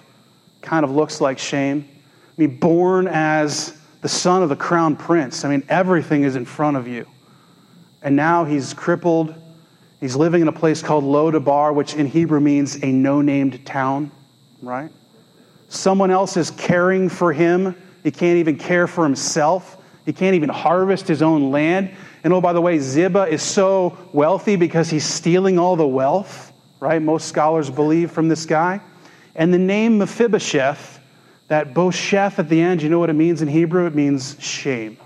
kind 0.62 0.86
of 0.86 0.92
looks 0.92 1.20
like 1.20 1.40
shame. 1.40 1.90
I 1.90 2.42
mean, 2.42 2.58
born 2.60 3.08
as 3.08 3.76
the 4.02 4.08
son 4.08 4.44
of 4.44 4.50
the 4.50 4.56
crown 4.56 4.96
prince, 4.96 5.44
I 5.44 5.50
mean, 5.50 5.64
everything 5.68 6.24
is 6.24 6.36
in 6.36 6.46
front 6.46 6.78
of 6.78 6.88
you. 6.88 7.08
And 8.04 8.16
now 8.16 8.46
he's 8.46 8.76
crippled 8.76 9.34
He's 10.00 10.16
living 10.16 10.42
in 10.42 10.48
a 10.48 10.54
place 10.54 10.84
called 10.84 11.04
Lodabar, 11.04 11.74
which 11.74 11.96
in 11.96 12.06
Hebrew 12.06 12.40
means 12.40 12.84
a 12.84 12.92
no 12.92 13.22
named 13.22 13.66
town, 13.66 14.12
right? 14.62 14.92
Someone 15.70 16.12
else 16.12 16.38
is 16.38 16.52
caring 16.52 17.10
for 17.10 17.34
him. 17.34 17.76
He 18.04 18.12
can't 18.12 18.38
even 18.38 18.58
care 18.58 18.88
for 18.88 19.04
himself. 19.04 19.78
He 20.06 20.14
can't 20.14 20.36
even 20.36 20.50
harvest 20.50 21.08
his 21.08 21.22
own 21.22 21.52
land. 21.52 21.92
And 22.24 22.32
oh, 22.32 22.42
by 22.42 22.54
the 22.54 22.62
way, 22.62 22.80
Ziba 22.80 23.24
is 23.24 23.42
so 23.42 23.98
wealthy 24.14 24.56
because 24.56 24.90
he's 24.90 25.04
stealing 25.04 25.60
all 25.60 25.76
the 25.76 25.88
wealth, 25.88 26.54
right? 26.80 27.02
Most 27.02 27.28
scholars 27.28 27.70
believe 27.70 28.12
from 28.12 28.30
this 28.30 28.46
guy. 28.46 28.80
And 29.36 29.54
the 29.54 29.58
name 29.58 29.98
Mephibosheth, 29.98 31.00
that 31.48 31.74
Bosheth 31.74 32.40
at 32.40 32.50
the 32.50 32.62
end, 32.62 32.82
you 32.82 32.90
know 32.90 33.00
what 33.00 33.10
it 33.10 33.14
means 33.14 33.42
in 33.42 33.48
Hebrew? 33.48 33.86
It 33.86 33.96
means 33.96 34.38
shame. 34.40 34.98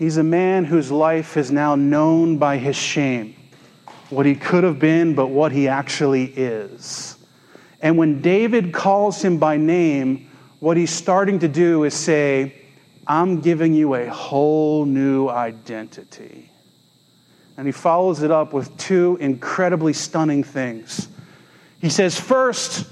He's 0.00 0.16
a 0.16 0.22
man 0.22 0.64
whose 0.64 0.90
life 0.90 1.36
is 1.36 1.52
now 1.52 1.74
known 1.74 2.38
by 2.38 2.56
his 2.56 2.74
shame. 2.74 3.36
What 4.08 4.24
he 4.24 4.34
could 4.34 4.64
have 4.64 4.78
been, 4.78 5.14
but 5.14 5.26
what 5.26 5.52
he 5.52 5.68
actually 5.68 6.24
is. 6.24 7.18
And 7.82 7.98
when 7.98 8.22
David 8.22 8.72
calls 8.72 9.20
him 9.20 9.36
by 9.36 9.58
name, 9.58 10.30
what 10.58 10.78
he's 10.78 10.90
starting 10.90 11.40
to 11.40 11.48
do 11.48 11.84
is 11.84 11.92
say, 11.92 12.62
I'm 13.06 13.42
giving 13.42 13.74
you 13.74 13.92
a 13.92 14.08
whole 14.08 14.86
new 14.86 15.28
identity. 15.28 16.50
And 17.58 17.66
he 17.66 17.72
follows 17.72 18.22
it 18.22 18.30
up 18.30 18.54
with 18.54 18.74
two 18.78 19.18
incredibly 19.20 19.92
stunning 19.92 20.42
things. 20.42 21.08
He 21.78 21.90
says, 21.90 22.18
First, 22.18 22.86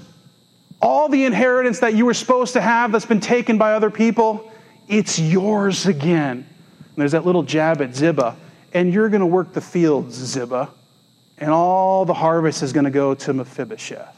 all 0.79 1.09
the 1.09 1.25
inheritance 1.25 1.79
that 1.79 1.95
you 1.95 2.05
were 2.05 2.13
supposed 2.13 2.53
to 2.53 2.61
have 2.61 2.91
that's 2.91 3.07
been 3.07 3.19
taken 3.19 3.57
by 3.57 3.73
other 3.73 3.89
people, 3.89 4.51
it's 4.87 5.17
yours 5.17 5.87
again 5.87 6.45
there's 6.99 7.13
that 7.13 7.25
little 7.25 7.43
jab 7.43 7.81
at 7.81 7.95
Ziba. 7.95 8.35
And 8.73 8.93
you're 8.93 9.09
going 9.09 9.21
to 9.21 9.27
work 9.27 9.53
the 9.53 9.61
fields, 9.61 10.15
Ziba. 10.15 10.69
And 11.37 11.51
all 11.51 12.05
the 12.05 12.13
harvest 12.13 12.63
is 12.63 12.73
going 12.73 12.85
to 12.85 12.91
go 12.91 13.15
to 13.15 13.33
Mephibosheth. 13.33 14.15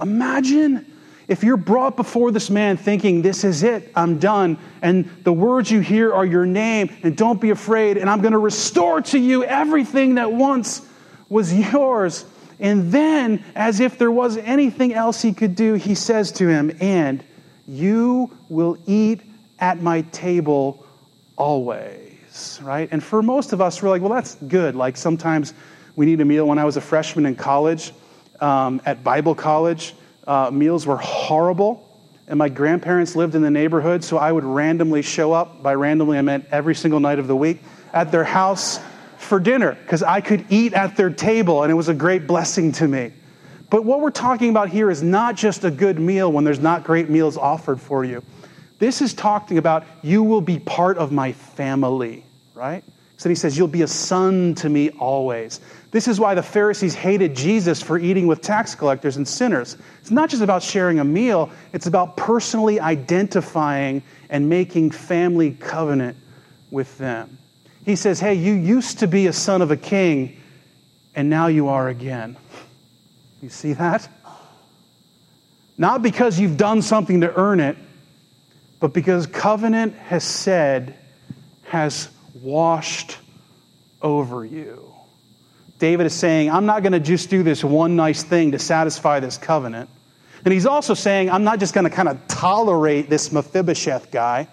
Imagine 0.00 0.92
if 1.28 1.44
you're 1.44 1.56
brought 1.56 1.96
before 1.96 2.30
this 2.30 2.50
man 2.50 2.76
thinking, 2.76 3.22
This 3.22 3.44
is 3.44 3.62
it, 3.62 3.92
I'm 3.94 4.18
done, 4.18 4.58
and 4.82 5.08
the 5.22 5.32
words 5.32 5.70
you 5.70 5.80
hear 5.80 6.12
are 6.12 6.26
your 6.26 6.44
name, 6.44 6.94
and 7.02 7.16
don't 7.16 7.40
be 7.40 7.50
afraid, 7.50 7.96
and 7.96 8.10
I'm 8.10 8.20
going 8.20 8.32
to 8.32 8.38
restore 8.38 9.00
to 9.00 9.18
you 9.18 9.44
everything 9.44 10.16
that 10.16 10.32
once 10.32 10.82
was 11.28 11.54
yours. 11.54 12.24
And 12.58 12.92
then, 12.92 13.44
as 13.54 13.80
if 13.80 13.98
there 13.98 14.10
was 14.10 14.36
anything 14.36 14.92
else 14.92 15.22
he 15.22 15.32
could 15.32 15.54
do, 15.54 15.74
he 15.74 15.94
says 15.94 16.32
to 16.32 16.48
him, 16.48 16.76
And 16.80 17.24
you 17.66 18.30
will 18.48 18.76
eat 18.86 19.22
at 19.58 19.80
my 19.80 20.02
table 20.02 20.81
always, 21.42 22.60
right? 22.62 22.88
And 22.92 23.02
for 23.02 23.20
most 23.20 23.52
of 23.52 23.60
us, 23.60 23.82
we're 23.82 23.88
like, 23.88 24.00
well, 24.00 24.12
that's 24.12 24.36
good. 24.36 24.76
Like 24.76 24.96
sometimes 24.96 25.54
we 25.96 26.06
need 26.06 26.20
a 26.20 26.24
meal. 26.24 26.46
When 26.46 26.56
I 26.56 26.64
was 26.64 26.76
a 26.76 26.80
freshman 26.80 27.26
in 27.26 27.34
college, 27.34 27.92
um, 28.40 28.80
at 28.86 29.02
Bible 29.02 29.34
college, 29.34 29.94
uh, 30.24 30.52
meals 30.52 30.86
were 30.86 30.98
horrible. 30.98 31.88
And 32.28 32.38
my 32.38 32.48
grandparents 32.48 33.16
lived 33.16 33.34
in 33.34 33.42
the 33.42 33.50
neighborhood, 33.50 34.04
so 34.04 34.18
I 34.18 34.30
would 34.30 34.44
randomly 34.44 35.02
show 35.02 35.32
up. 35.32 35.64
By 35.64 35.74
randomly, 35.74 36.16
I 36.16 36.22
meant 36.22 36.46
every 36.52 36.76
single 36.76 37.00
night 37.00 37.18
of 37.18 37.26
the 37.26 37.34
week 37.34 37.60
at 37.92 38.12
their 38.12 38.24
house 38.24 38.78
for 39.18 39.40
dinner 39.40 39.76
because 39.82 40.04
I 40.04 40.20
could 40.20 40.46
eat 40.48 40.74
at 40.74 40.96
their 40.96 41.10
table, 41.10 41.64
and 41.64 41.72
it 41.72 41.74
was 41.74 41.88
a 41.88 41.94
great 41.94 42.28
blessing 42.28 42.70
to 42.72 42.86
me. 42.86 43.12
But 43.68 43.84
what 43.84 44.00
we're 44.00 44.10
talking 44.10 44.50
about 44.50 44.68
here 44.68 44.92
is 44.92 45.02
not 45.02 45.34
just 45.34 45.64
a 45.64 45.72
good 45.72 45.98
meal 45.98 46.30
when 46.30 46.44
there's 46.44 46.60
not 46.60 46.84
great 46.84 47.10
meals 47.10 47.36
offered 47.36 47.80
for 47.80 48.04
you. 48.04 48.22
This 48.82 49.00
is 49.00 49.14
talking 49.14 49.58
about 49.58 49.84
you 50.02 50.24
will 50.24 50.40
be 50.40 50.58
part 50.58 50.98
of 50.98 51.12
my 51.12 51.30
family, 51.30 52.24
right? 52.52 52.82
So 53.16 53.28
he 53.28 53.36
says, 53.36 53.56
You'll 53.56 53.68
be 53.68 53.82
a 53.82 53.86
son 53.86 54.56
to 54.56 54.68
me 54.68 54.90
always. 54.90 55.60
This 55.92 56.08
is 56.08 56.18
why 56.18 56.34
the 56.34 56.42
Pharisees 56.42 56.92
hated 56.92 57.36
Jesus 57.36 57.80
for 57.80 57.96
eating 57.96 58.26
with 58.26 58.40
tax 58.40 58.74
collectors 58.74 59.16
and 59.16 59.28
sinners. 59.28 59.76
It's 60.00 60.10
not 60.10 60.30
just 60.30 60.42
about 60.42 60.64
sharing 60.64 60.98
a 60.98 61.04
meal, 61.04 61.52
it's 61.72 61.86
about 61.86 62.16
personally 62.16 62.80
identifying 62.80 64.02
and 64.28 64.48
making 64.48 64.90
family 64.90 65.52
covenant 65.52 66.16
with 66.72 66.98
them. 66.98 67.38
He 67.84 67.94
says, 67.94 68.18
Hey, 68.18 68.34
you 68.34 68.52
used 68.52 68.98
to 68.98 69.06
be 69.06 69.28
a 69.28 69.32
son 69.32 69.62
of 69.62 69.70
a 69.70 69.76
king, 69.76 70.40
and 71.14 71.30
now 71.30 71.46
you 71.46 71.68
are 71.68 71.88
again. 71.88 72.36
You 73.40 73.48
see 73.48 73.74
that? 73.74 74.08
Not 75.78 76.02
because 76.02 76.40
you've 76.40 76.56
done 76.56 76.82
something 76.82 77.20
to 77.20 77.32
earn 77.38 77.60
it, 77.60 77.76
but 78.82 78.92
because 78.92 79.28
covenant 79.28 79.94
hesed, 79.94 80.92
has 81.62 82.08
washed 82.42 83.16
over 84.02 84.44
you. 84.44 84.92
David 85.78 86.06
is 86.06 86.14
saying, 86.14 86.50
I'm 86.50 86.66
not 86.66 86.82
going 86.82 86.92
to 86.92 86.98
just 86.98 87.30
do 87.30 87.44
this 87.44 87.62
one 87.62 87.94
nice 87.94 88.24
thing 88.24 88.50
to 88.50 88.58
satisfy 88.58 89.20
this 89.20 89.38
covenant. 89.38 89.88
And 90.44 90.52
he's 90.52 90.66
also 90.66 90.94
saying, 90.94 91.30
I'm 91.30 91.44
not 91.44 91.60
just 91.60 91.74
going 91.74 91.84
to 91.84 91.90
kind 91.90 92.08
of 92.08 92.26
tolerate 92.26 93.08
this 93.08 93.30
Mephibosheth 93.30 94.10
guy. 94.10 94.48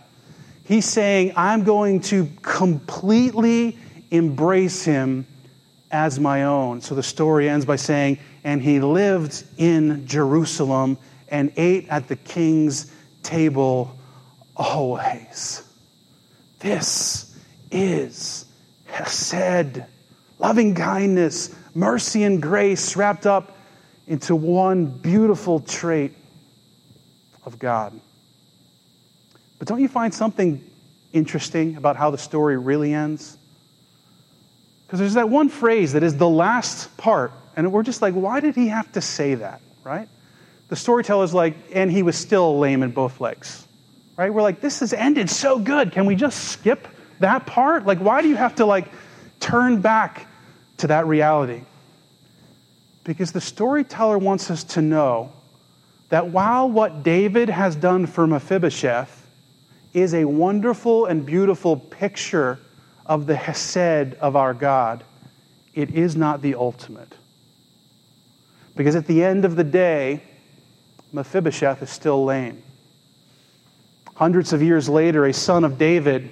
He's 0.63 0.85
saying, 0.85 1.33
I'm 1.35 1.63
going 1.63 2.01
to 2.01 2.29
completely 2.43 3.79
embrace 4.11 4.83
him 4.83 5.25
as 5.89 6.19
my 6.19 6.43
own. 6.43 6.81
So 6.81 6.93
the 6.93 7.01
story 7.01 7.49
ends 7.49 7.65
by 7.65 7.77
saying, 7.77 8.19
And 8.43 8.61
he 8.61 8.79
lived 8.79 9.43
in 9.57 10.05
Jerusalem 10.05 10.99
and 11.29 11.51
ate 11.57 11.89
at 11.89 12.07
the 12.07 12.15
king's 12.15 12.93
table 13.23 13.95
always. 14.59 15.63
This 16.59 17.35
is 17.71 18.45
hesed, 18.85 19.83
loving 20.37 20.75
kindness, 20.75 21.55
mercy, 21.73 22.23
and 22.23 22.41
grace 22.41 22.95
wrapped 22.95 23.25
up 23.25 23.57
into 24.05 24.35
one 24.35 24.85
beautiful 24.85 25.61
trait 25.61 26.13
of 27.45 27.57
God. 27.57 27.99
But 29.57 29.67
don't 29.67 29.79
you 29.79 29.87
find 29.87 30.13
something 30.13 30.63
interesting 31.13 31.77
about 31.77 31.95
how 31.95 32.11
the 32.11 32.17
story 32.17 32.57
really 32.57 32.93
ends? 32.93 33.37
Because 34.85 34.99
there's 34.99 35.13
that 35.13 35.29
one 35.29 35.49
phrase 35.49 35.93
that 35.93 36.03
is 36.03 36.17
the 36.17 36.27
last 36.27 36.95
part, 36.97 37.31
and 37.55 37.71
we're 37.71 37.83
just 37.83 38.01
like, 38.01 38.13
why 38.13 38.39
did 38.39 38.55
he 38.55 38.67
have 38.67 38.91
to 38.93 39.01
say 39.01 39.35
that, 39.35 39.61
right? 39.83 40.09
The 40.69 40.75
storyteller's 40.75 41.33
like, 41.33 41.55
and 41.73 41.91
he 41.91 42.03
was 42.03 42.15
still 42.17 42.59
lame 42.59 42.83
in 42.83 42.91
both 42.91 43.21
legs, 43.21 43.67
right? 44.19 44.33
We're 44.33 44.41
like, 44.41 44.59
this 44.59 44.81
has 44.81 44.91
ended 44.91 45.29
so 45.29 45.57
good. 45.57 45.93
Can 45.93 46.05
we 46.05 46.13
just 46.13 46.49
skip 46.49 46.89
that 47.21 47.45
part? 47.45 47.85
Like, 47.85 47.99
why 47.99 48.21
do 48.21 48.27
you 48.27 48.35
have 48.35 48.55
to, 48.55 48.65
like, 48.65 48.91
turn 49.39 49.79
back 49.79 50.27
to 50.79 50.87
that 50.87 51.07
reality? 51.07 51.61
Because 53.05 53.31
the 53.31 53.39
storyteller 53.39 54.17
wants 54.17 54.51
us 54.51 54.65
to 54.65 54.81
know 54.81 55.31
that 56.09 56.27
while 56.27 56.69
what 56.69 57.01
David 57.01 57.47
has 57.47 57.77
done 57.77 58.05
for 58.05 58.27
Mephibosheth 58.27 59.25
is 59.93 60.13
a 60.13 60.25
wonderful 60.25 61.05
and 61.05 61.25
beautiful 61.25 61.77
picture 61.77 62.59
of 63.05 63.25
the 63.25 63.37
Hesed 63.37 64.15
of 64.15 64.35
our 64.35 64.53
God, 64.53 65.01
it 65.73 65.91
is 65.91 66.17
not 66.17 66.41
the 66.41 66.55
ultimate. 66.55 67.13
Because 68.75 68.97
at 68.97 69.07
the 69.07 69.23
end 69.23 69.45
of 69.45 69.55
the 69.55 69.63
day, 69.63 70.21
Mephibosheth 71.13 71.81
is 71.81 71.89
still 71.89 72.25
lame. 72.25 72.63
Hundreds 74.19 74.51
of 74.51 74.61
years 74.61 74.89
later, 74.89 75.27
a 75.27 75.33
son 75.33 75.63
of 75.63 75.77
David, 75.77 76.29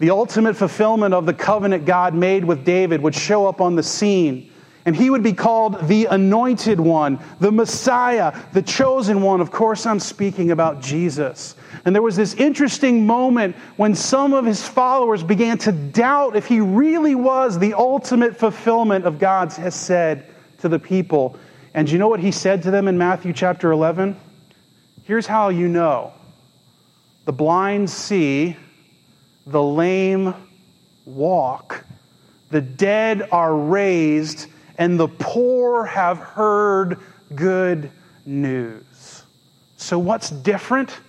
the 0.00 0.10
ultimate 0.10 0.56
fulfillment 0.56 1.14
of 1.14 1.24
the 1.24 1.32
covenant 1.32 1.84
God 1.84 2.14
made 2.14 2.44
with 2.44 2.64
David, 2.64 3.00
would 3.00 3.14
show 3.14 3.46
up 3.46 3.60
on 3.60 3.76
the 3.76 3.82
scene 3.84 4.50
and 4.84 4.96
he 4.96 5.08
would 5.08 5.22
be 5.22 5.32
called 5.32 5.86
the 5.86 6.06
anointed 6.06 6.80
one, 6.80 7.20
the 7.38 7.52
Messiah, 7.52 8.36
the 8.54 8.62
chosen 8.62 9.22
one. 9.22 9.40
Of 9.40 9.52
course, 9.52 9.86
I'm 9.86 10.00
speaking 10.00 10.50
about 10.50 10.82
Jesus. 10.82 11.54
And 11.84 11.94
there 11.94 12.02
was 12.02 12.16
this 12.16 12.34
interesting 12.34 13.06
moment 13.06 13.54
when 13.76 13.94
some 13.94 14.32
of 14.32 14.44
his 14.44 14.66
followers 14.66 15.22
began 15.22 15.58
to 15.58 15.70
doubt 15.70 16.34
if 16.34 16.46
he 16.46 16.58
really 16.58 17.14
was 17.14 17.56
the 17.56 17.74
ultimate 17.74 18.36
fulfillment 18.36 19.04
of 19.04 19.20
God's 19.20 19.56
hesed 19.56 20.24
to 20.58 20.68
the 20.68 20.80
people. 20.80 21.38
And 21.74 21.86
do 21.86 21.92
you 21.92 22.00
know 22.00 22.08
what 22.08 22.18
he 22.18 22.32
said 22.32 22.64
to 22.64 22.72
them 22.72 22.88
in 22.88 22.98
Matthew 22.98 23.32
chapter 23.32 23.70
11? 23.70 24.16
Here's 25.04 25.28
how 25.28 25.50
you 25.50 25.68
know 25.68 26.14
the 27.28 27.32
blind 27.32 27.90
see, 27.90 28.56
the 29.46 29.62
lame 29.62 30.32
walk, 31.04 31.84
the 32.48 32.62
dead 32.62 33.28
are 33.30 33.54
raised 33.54 34.46
and 34.78 34.98
the 34.98 35.08
poor 35.08 35.84
have 35.84 36.16
heard 36.16 36.98
good 37.34 37.90
news. 38.24 39.24
So, 39.76 39.98
what's 39.98 40.30
different? 40.30 41.00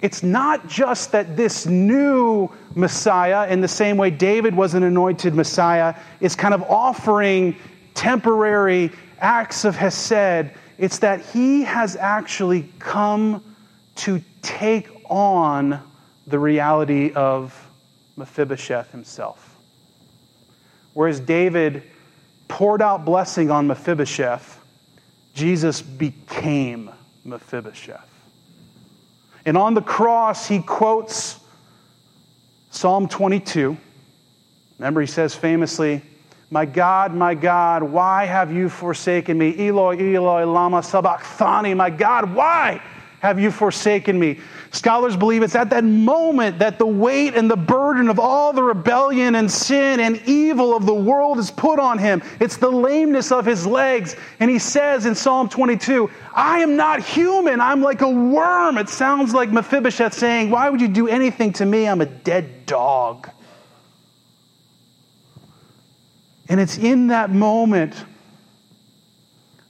It's 0.00 0.22
not 0.22 0.66
just 0.68 1.12
that 1.12 1.36
this 1.36 1.66
new 1.66 2.48
Messiah, 2.74 3.48
in 3.50 3.60
the 3.60 3.68
same 3.68 3.98
way 3.98 4.08
David 4.08 4.54
was 4.54 4.72
an 4.72 4.84
anointed 4.84 5.34
Messiah, 5.34 5.94
is 6.20 6.34
kind 6.34 6.54
of 6.54 6.62
offering 6.62 7.56
temporary 7.92 8.90
acts 9.18 9.66
of 9.66 9.76
Hesed. 9.76 10.50
It's 10.78 11.00
that 11.00 11.20
he 11.26 11.62
has 11.62 11.94
actually 11.96 12.70
come 12.78 13.44
to 13.96 14.22
take 14.42 14.88
on 15.08 15.80
the 16.26 16.38
reality 16.38 17.12
of 17.12 17.68
Mephibosheth 18.16 18.90
himself. 18.90 19.56
Whereas 20.94 21.20
David 21.20 21.84
poured 22.48 22.82
out 22.82 23.04
blessing 23.04 23.50
on 23.50 23.66
Mephibosheth, 23.66 24.58
Jesus 25.34 25.80
became 25.80 26.90
Mephibosheth. 27.24 28.08
And 29.46 29.56
on 29.56 29.74
the 29.74 29.82
cross, 29.82 30.46
he 30.46 30.60
quotes 30.60 31.38
Psalm 32.70 33.08
22. 33.08 33.76
Remember, 34.78 35.00
he 35.00 35.06
says 35.06 35.34
famously, 35.34 36.02
My 36.50 36.64
God, 36.64 37.14
my 37.14 37.34
God, 37.34 37.82
why 37.82 38.26
have 38.26 38.52
you 38.52 38.68
forsaken 38.68 39.38
me? 39.38 39.68
Eloi, 39.68 39.96
Eloi, 39.96 40.44
Lama 40.44 40.82
Sabachthani. 40.82 41.74
My 41.74 41.90
God, 41.90 42.34
why 42.34 42.82
have 43.22 43.38
you 43.38 43.52
forsaken 43.52 44.18
me? 44.18 44.40
Scholars 44.72 45.16
believe 45.16 45.44
it's 45.44 45.54
at 45.54 45.70
that 45.70 45.84
moment 45.84 46.58
that 46.58 46.80
the 46.80 46.86
weight 46.86 47.36
and 47.36 47.48
the 47.48 47.56
burden 47.56 48.08
of 48.08 48.18
all 48.18 48.52
the 48.52 48.64
rebellion 48.64 49.36
and 49.36 49.48
sin 49.48 50.00
and 50.00 50.20
evil 50.26 50.76
of 50.76 50.86
the 50.86 50.94
world 50.94 51.38
is 51.38 51.48
put 51.48 51.78
on 51.78 51.98
him. 51.98 52.20
It's 52.40 52.56
the 52.56 52.68
lameness 52.68 53.30
of 53.30 53.46
his 53.46 53.64
legs. 53.64 54.16
And 54.40 54.50
he 54.50 54.58
says 54.58 55.06
in 55.06 55.14
Psalm 55.14 55.48
22, 55.48 56.10
I 56.34 56.58
am 56.58 56.74
not 56.74 57.00
human. 57.00 57.60
I'm 57.60 57.80
like 57.80 58.00
a 58.00 58.10
worm. 58.10 58.76
It 58.76 58.88
sounds 58.88 59.32
like 59.32 59.52
Mephibosheth 59.52 60.14
saying, 60.14 60.50
Why 60.50 60.68
would 60.68 60.80
you 60.80 60.88
do 60.88 61.06
anything 61.06 61.52
to 61.52 61.64
me? 61.64 61.86
I'm 61.86 62.00
a 62.00 62.06
dead 62.06 62.66
dog. 62.66 63.30
And 66.48 66.58
it's 66.58 66.76
in 66.76 67.06
that 67.06 67.30
moment 67.30 67.94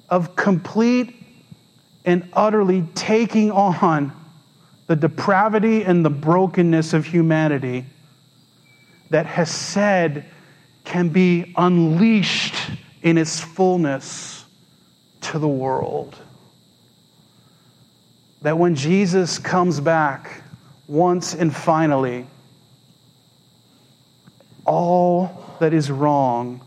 of 0.09 0.37
complete 0.37 1.22
and 2.05 2.29
utterly 2.33 2.83
taking 2.95 3.51
on 3.51 4.12
the 4.87 4.97
depravity 4.97 5.85
and 5.85 6.05
the 6.05 6.11
brokenness 6.11 6.93
of 6.93 7.07
humanity 7.07 7.87
that 9.11 9.27
Hesed 9.27 10.25
can 10.85 11.09
be 11.11 11.53
unleashed 11.57 12.55
in 13.03 13.19
its 13.19 13.41
fullness 13.41 14.45
to 15.21 15.38
the 15.38 15.49
world. 15.49 16.17
That 18.43 18.59
when 18.59 18.75
Jesus 18.75 19.38
comes 19.38 19.81
back 19.81 20.43
once 20.88 21.35
and 21.35 21.55
finally, 21.55 22.27
all 24.65 25.57
that 25.61 25.73
is 25.73 25.91
wrong 25.91 26.61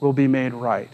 will 0.00 0.12
be 0.12 0.26
made 0.26 0.52
right. 0.52 0.90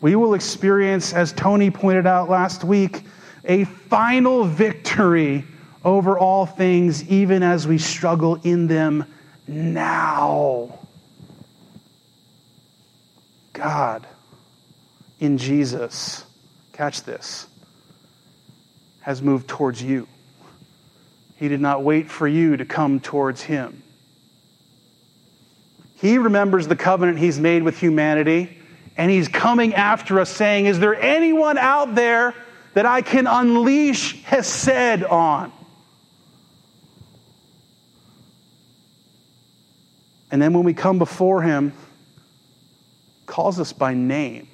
We 0.00 0.14
will 0.14 0.34
experience, 0.34 1.12
as 1.12 1.32
Tony 1.32 1.70
pointed 1.70 2.06
out 2.06 2.28
last 2.28 2.64
week, 2.64 3.02
a 3.44 3.64
final 3.64 4.44
victory 4.44 5.44
over 5.84 6.18
all 6.18 6.46
things, 6.46 7.08
even 7.08 7.42
as 7.42 7.66
we 7.66 7.78
struggle 7.78 8.36
in 8.44 8.66
them 8.66 9.04
now. 9.46 10.78
God 13.52 14.06
in 15.20 15.38
Jesus, 15.38 16.24
catch 16.72 17.02
this, 17.02 17.46
has 19.00 19.20
moved 19.20 19.48
towards 19.48 19.82
you. 19.82 20.06
He 21.36 21.48
did 21.48 21.60
not 21.60 21.82
wait 21.82 22.10
for 22.10 22.28
you 22.28 22.56
to 22.56 22.64
come 22.64 23.00
towards 23.00 23.42
him. 23.42 23.82
He 25.96 26.18
remembers 26.18 26.68
the 26.68 26.76
covenant 26.76 27.18
he's 27.18 27.40
made 27.40 27.64
with 27.64 27.78
humanity, 27.78 28.57
and 28.98 29.10
he's 29.10 29.28
coming 29.28 29.74
after 29.74 30.20
us 30.20 30.28
saying, 30.28 30.66
Is 30.66 30.78
there 30.78 30.94
anyone 30.94 31.56
out 31.56 31.94
there 31.94 32.34
that 32.78 32.86
I 32.86 33.02
can 33.02 33.26
unleash 33.26 34.22
Hesed 34.22 35.02
on. 35.02 35.52
And 40.30 40.40
then 40.40 40.52
when 40.52 40.62
we 40.62 40.74
come 40.74 40.98
before 40.98 41.42
him, 41.42 41.72
calls 43.26 43.58
us 43.58 43.72
by 43.72 43.94
name. 43.94 44.46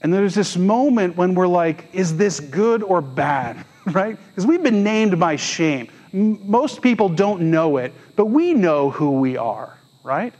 And 0.00 0.12
there's 0.12 0.34
this 0.34 0.56
moment 0.56 1.16
when 1.16 1.36
we're 1.36 1.46
like, 1.46 1.88
is 1.92 2.16
this 2.16 2.40
good 2.40 2.82
or 2.82 3.00
bad? 3.00 3.64
right? 3.86 4.18
Because 4.28 4.44
we've 4.44 4.62
been 4.62 4.82
named 4.82 5.20
by 5.20 5.36
shame. 5.36 5.88
Most 6.12 6.82
people 6.82 7.08
don't 7.08 7.50
know 7.50 7.76
it, 7.76 7.92
but 8.16 8.26
we 8.26 8.54
know 8.54 8.90
who 8.90 9.20
we 9.20 9.36
are, 9.36 9.78
right? 10.02 10.34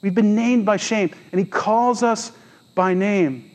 We've 0.00 0.14
been 0.14 0.34
named 0.34 0.64
by 0.64 0.76
shame, 0.76 1.10
and 1.32 1.38
he 1.38 1.44
calls 1.44 2.02
us 2.02 2.32
by 2.74 2.94
name. 2.94 3.50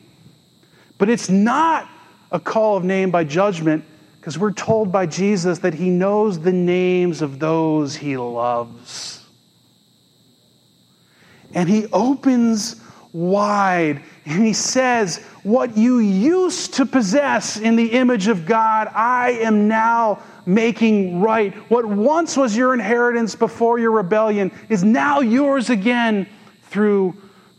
But 0.98 1.08
it's 1.08 1.28
not 1.28 1.88
a 2.30 2.38
call 2.38 2.76
of 2.76 2.84
name 2.84 3.10
by 3.10 3.24
judgment 3.24 3.84
because 4.20 4.38
we're 4.38 4.52
told 4.52 4.90
by 4.90 5.06
Jesus 5.06 5.58
that 5.60 5.74
he 5.74 5.90
knows 5.90 6.40
the 6.40 6.52
names 6.52 7.22
of 7.22 7.38
those 7.38 7.96
he 7.96 8.16
loves. 8.16 9.24
And 11.54 11.68
he 11.68 11.86
opens 11.92 12.80
wide 13.12 14.02
and 14.24 14.44
he 14.44 14.52
says, 14.52 15.18
What 15.42 15.76
you 15.76 15.98
used 15.98 16.74
to 16.74 16.86
possess 16.86 17.58
in 17.58 17.76
the 17.76 17.92
image 17.92 18.28
of 18.28 18.46
God, 18.46 18.88
I 18.92 19.32
am 19.42 19.68
now 19.68 20.22
making 20.46 21.20
right. 21.20 21.54
What 21.70 21.84
once 21.86 22.36
was 22.36 22.56
your 22.56 22.74
inheritance 22.74 23.34
before 23.34 23.78
your 23.78 23.90
rebellion 23.90 24.52
is 24.68 24.84
now 24.84 25.20
yours 25.20 25.70
again 25.70 26.28
through 26.62 27.16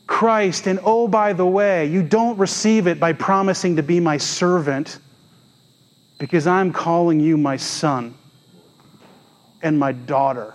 Christ. 0.08 0.67
And 0.67 0.80
oh, 0.84 1.08
by 1.08 1.34
the 1.34 1.45
way, 1.45 1.88
you 1.88 2.04
don't 2.04 2.38
receive 2.38 2.88
it 2.88 3.00
by 3.00 3.13
promising 3.13 3.76
to 3.78 3.84
be 3.84 4.00
my 4.00 4.17
servant 4.17 5.00
because 6.17 6.48
I'm 6.48 6.71
calling 6.71 7.19
you 7.19 7.38
my 7.38 7.58
son 7.58 8.13
and 9.62 9.78
my 9.80 9.91
daughter 9.91 10.54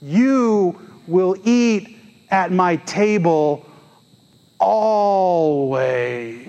You 0.00 0.80
will 1.06 1.36
eat 1.44 1.98
at 2.30 2.50
my 2.50 2.76
table 2.76 3.66
always. 4.58 6.48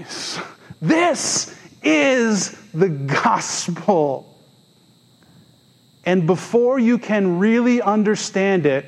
This 0.81 1.59
is 1.83 2.57
the 2.73 2.89
gospel. 2.89 4.32
And 6.05 6.27
before 6.27 6.79
you 6.79 6.97
can 6.97 7.39
really 7.39 7.81
understand 7.81 8.65
it, 8.65 8.85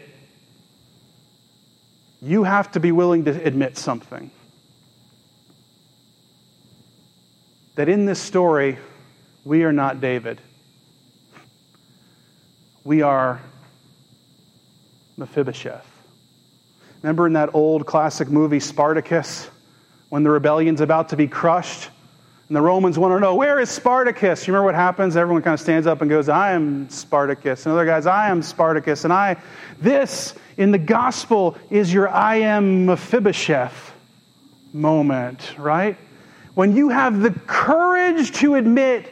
you 2.21 2.43
have 2.43 2.71
to 2.71 2.80
be 2.80 2.91
willing 2.91 3.25
to 3.25 3.32
admit 3.43 3.78
something. 3.78 4.32
That 7.75 7.89
in 7.89 8.06
this 8.06 8.19
story, 8.19 8.78
we 9.43 9.63
are 9.63 9.73
not 9.73 10.01
David. 10.01 10.41
We 12.84 13.01
are 13.01 13.41
Mephibosheth. 15.17 15.86
Remember 17.01 17.28
in 17.28 17.34
that 17.34 17.54
old 17.54 17.86
classic 17.86 18.30
movie, 18.30 18.60
Spartacus, 18.60 19.49
when 20.10 20.23
the 20.23 20.30
rebellion's 20.32 20.82
about 20.82 21.10
to 21.10 21.17
be 21.17 21.28
crushed? 21.28 21.89
And 22.47 22.55
the 22.55 22.62
Romans 22.62 22.99
want 22.99 23.12
to 23.15 23.19
know, 23.19 23.34
where 23.34 23.60
is 23.60 23.71
Spartacus? 23.71 24.45
You 24.45 24.53
remember 24.53 24.67
what 24.67 24.75
happens? 24.75 25.17
Everyone 25.17 25.41
kind 25.41 25.55
of 25.55 25.60
stands 25.60 25.88
up 25.88 26.01
and 26.01 26.10
goes, 26.10 26.29
I 26.29 26.51
am 26.51 26.88
Spartacus. 26.89 27.65
And 27.65 27.73
other 27.73 27.86
guys, 27.86 28.05
I 28.05 28.29
am 28.29 28.43
Spartacus. 28.43 29.03
And 29.03 29.12
I, 29.12 29.38
this 29.81 30.36
in 30.58 30.71
the 30.71 30.77
gospel 30.77 31.58
is 31.71 31.91
your 31.91 32.08
I 32.08 32.36
am 32.36 32.86
Mephibosheth 32.86 33.93
moment, 34.73 35.55
right? 35.58 35.97
When 36.53 36.75
you 36.75 36.89
have 36.89 37.21
the 37.21 37.31
courage 37.47 38.31
to 38.34 38.55
admit 38.55 39.12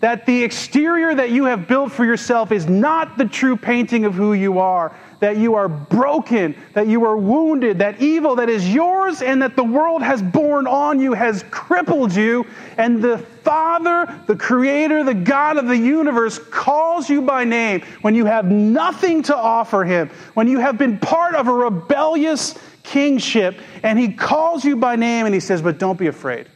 that 0.00 0.26
the 0.26 0.44
exterior 0.44 1.14
that 1.14 1.30
you 1.30 1.44
have 1.44 1.66
built 1.66 1.90
for 1.90 2.04
yourself 2.04 2.52
is 2.52 2.68
not 2.68 3.18
the 3.18 3.24
true 3.24 3.56
painting 3.56 4.04
of 4.04 4.14
who 4.14 4.32
you 4.32 4.60
are, 4.60 4.94
that 5.18 5.36
you 5.36 5.56
are 5.56 5.68
broken, 5.68 6.54
that 6.74 6.86
you 6.86 7.04
are 7.04 7.16
wounded, 7.16 7.78
that 7.80 8.00
evil 8.00 8.36
that 8.36 8.48
is 8.48 8.72
yours 8.72 9.22
and 9.22 9.42
that 9.42 9.56
the 9.56 9.64
world 9.64 10.00
has 10.00 10.22
borne 10.22 10.68
on 10.68 11.00
you 11.00 11.14
has 11.14 11.44
crippled 11.50 12.14
you, 12.14 12.46
and 12.76 13.02
the 13.02 13.18
Father, 13.18 14.22
the 14.28 14.36
Creator, 14.36 15.02
the 15.02 15.14
God 15.14 15.56
of 15.56 15.66
the 15.66 15.76
universe 15.76 16.38
calls 16.38 17.10
you 17.10 17.20
by 17.20 17.42
name 17.42 17.80
when 18.02 18.14
you 18.14 18.24
have 18.24 18.44
nothing 18.44 19.22
to 19.24 19.36
offer 19.36 19.82
Him, 19.82 20.10
when 20.34 20.46
you 20.46 20.60
have 20.60 20.78
been 20.78 20.98
part 20.98 21.34
of 21.34 21.48
a 21.48 21.52
rebellious 21.52 22.56
kingship, 22.84 23.58
and 23.82 23.98
He 23.98 24.12
calls 24.12 24.64
you 24.64 24.76
by 24.76 24.94
name 24.94 25.26
and 25.26 25.34
He 25.34 25.40
says, 25.40 25.60
But 25.60 25.78
don't 25.78 25.98
be 25.98 26.06
afraid. 26.06 26.46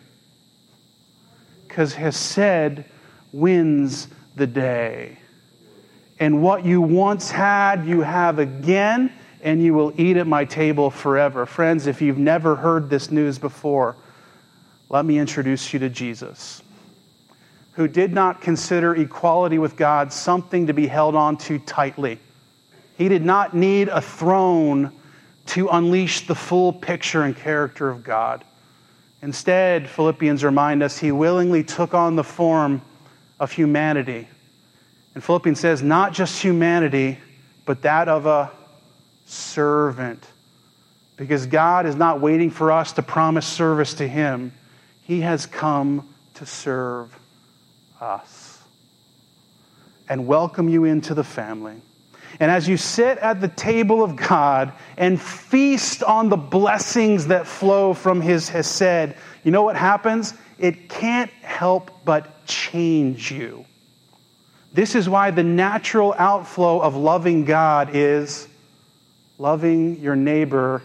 Because 1.67 1.95
Hesed 1.95 2.85
wins 3.33 4.09
the 4.37 4.47
day 4.47 5.19
and 6.23 6.41
what 6.41 6.65
you 6.65 6.81
once 6.81 7.33
had, 7.33 7.85
you 7.85 8.03
have 8.03 8.39
again, 8.39 9.13
and 9.43 9.61
you 9.61 9.75
will 9.75 9.93
eat 10.01 10.17
at 10.17 10.29
my 10.29 10.45
table 10.45 10.89
forever. 10.89 11.47
Friends, 11.47 11.89
if 11.89 12.01
you've 12.01 12.17
never 12.17 12.55
heard 12.55 12.89
this 12.89 13.11
news 13.11 13.41
before, 13.41 13.97
let 14.89 15.05
me 15.05 15.19
introduce 15.19 15.73
you 15.73 15.81
to 15.81 15.89
Jesus, 15.89 16.63
who 17.73 17.89
did 17.89 18.13
not 18.13 18.41
consider 18.41 18.95
equality 18.95 19.59
with 19.59 19.75
God 19.75 20.13
something 20.13 20.69
to 20.69 20.73
be 20.73 20.87
held 20.87 21.17
on 21.17 21.39
to 21.39 21.59
tightly. 21.59 22.21
He 22.97 23.09
did 23.09 23.25
not 23.25 23.53
need 23.53 23.89
a 23.89 24.01
throne 24.01 24.93
to 25.47 25.71
unleash 25.71 26.29
the 26.29 26.37
full 26.37 26.73
picture 26.73 27.25
and 27.25 27.37
character 27.37 27.91
of 27.91 28.05
God. 28.05 28.45
Instead, 29.23 29.89
Philippians 29.89 30.45
remind 30.45 30.85
us, 30.85 30.99
he 30.99 31.11
willingly 31.11 31.65
took 31.65 31.95
on 31.95 32.15
the 32.15 32.23
form 32.23 32.81
of 33.43 33.51
humanity 33.51 34.29
and 35.15 35.23
Philippians 35.23 35.61
says, 35.61 35.83
not 35.83 36.13
just 36.13 36.43
humanity, 36.43 37.19
but 37.65 37.83
that 37.83 38.09
of 38.09 38.27
a 38.27 38.51
servant. 39.27 40.27
Because 41.17 41.47
God 41.47 41.87
is 41.87 41.97
not 41.97 42.21
waiting 42.21 42.51
for 42.51 42.73
us 42.73 42.93
to 42.93 43.03
promise 43.03 43.47
service 43.47 43.95
to 43.95 44.09
Him, 44.09 44.53
He 45.03 45.21
has 45.21 45.47
come 45.47 46.09
to 46.35 46.47
serve 46.47 47.17
us 48.01 48.61
and 50.09 50.27
welcome 50.27 50.69
you 50.69 50.85
into 50.85 51.15
the 51.15 51.25
family. 51.25 51.77
And 52.41 52.51
as 52.51 52.67
you 52.67 52.79
sit 52.79 53.19
at 53.19 53.43
the 53.43 53.49
table 53.49 54.03
of 54.03 54.17
God 54.17 54.73
and 54.97 55.21
feast 55.21 56.03
on 56.03 56.31
the 56.31 56.37
blessings 56.37 57.27
that 57.27 57.47
flow 57.47 57.93
from 57.93 58.23
His 58.23 58.49
Hesed, 58.49 59.15
you 59.45 59.51
know 59.51 59.63
what 59.63 59.77
happens? 59.77 60.33
It 60.59 60.89
can't 60.89 61.31
help 61.43 61.91
but 62.05 62.32
change 62.47 63.31
you. 63.31 63.65
This 64.73 64.95
is 64.95 65.09
why 65.09 65.31
the 65.31 65.43
natural 65.43 66.15
outflow 66.17 66.81
of 66.81 66.97
loving 66.97 67.45
God 67.45 67.91
is 67.93 68.49
loving 69.39 70.01
your 70.01 70.17
neighbor 70.17 70.83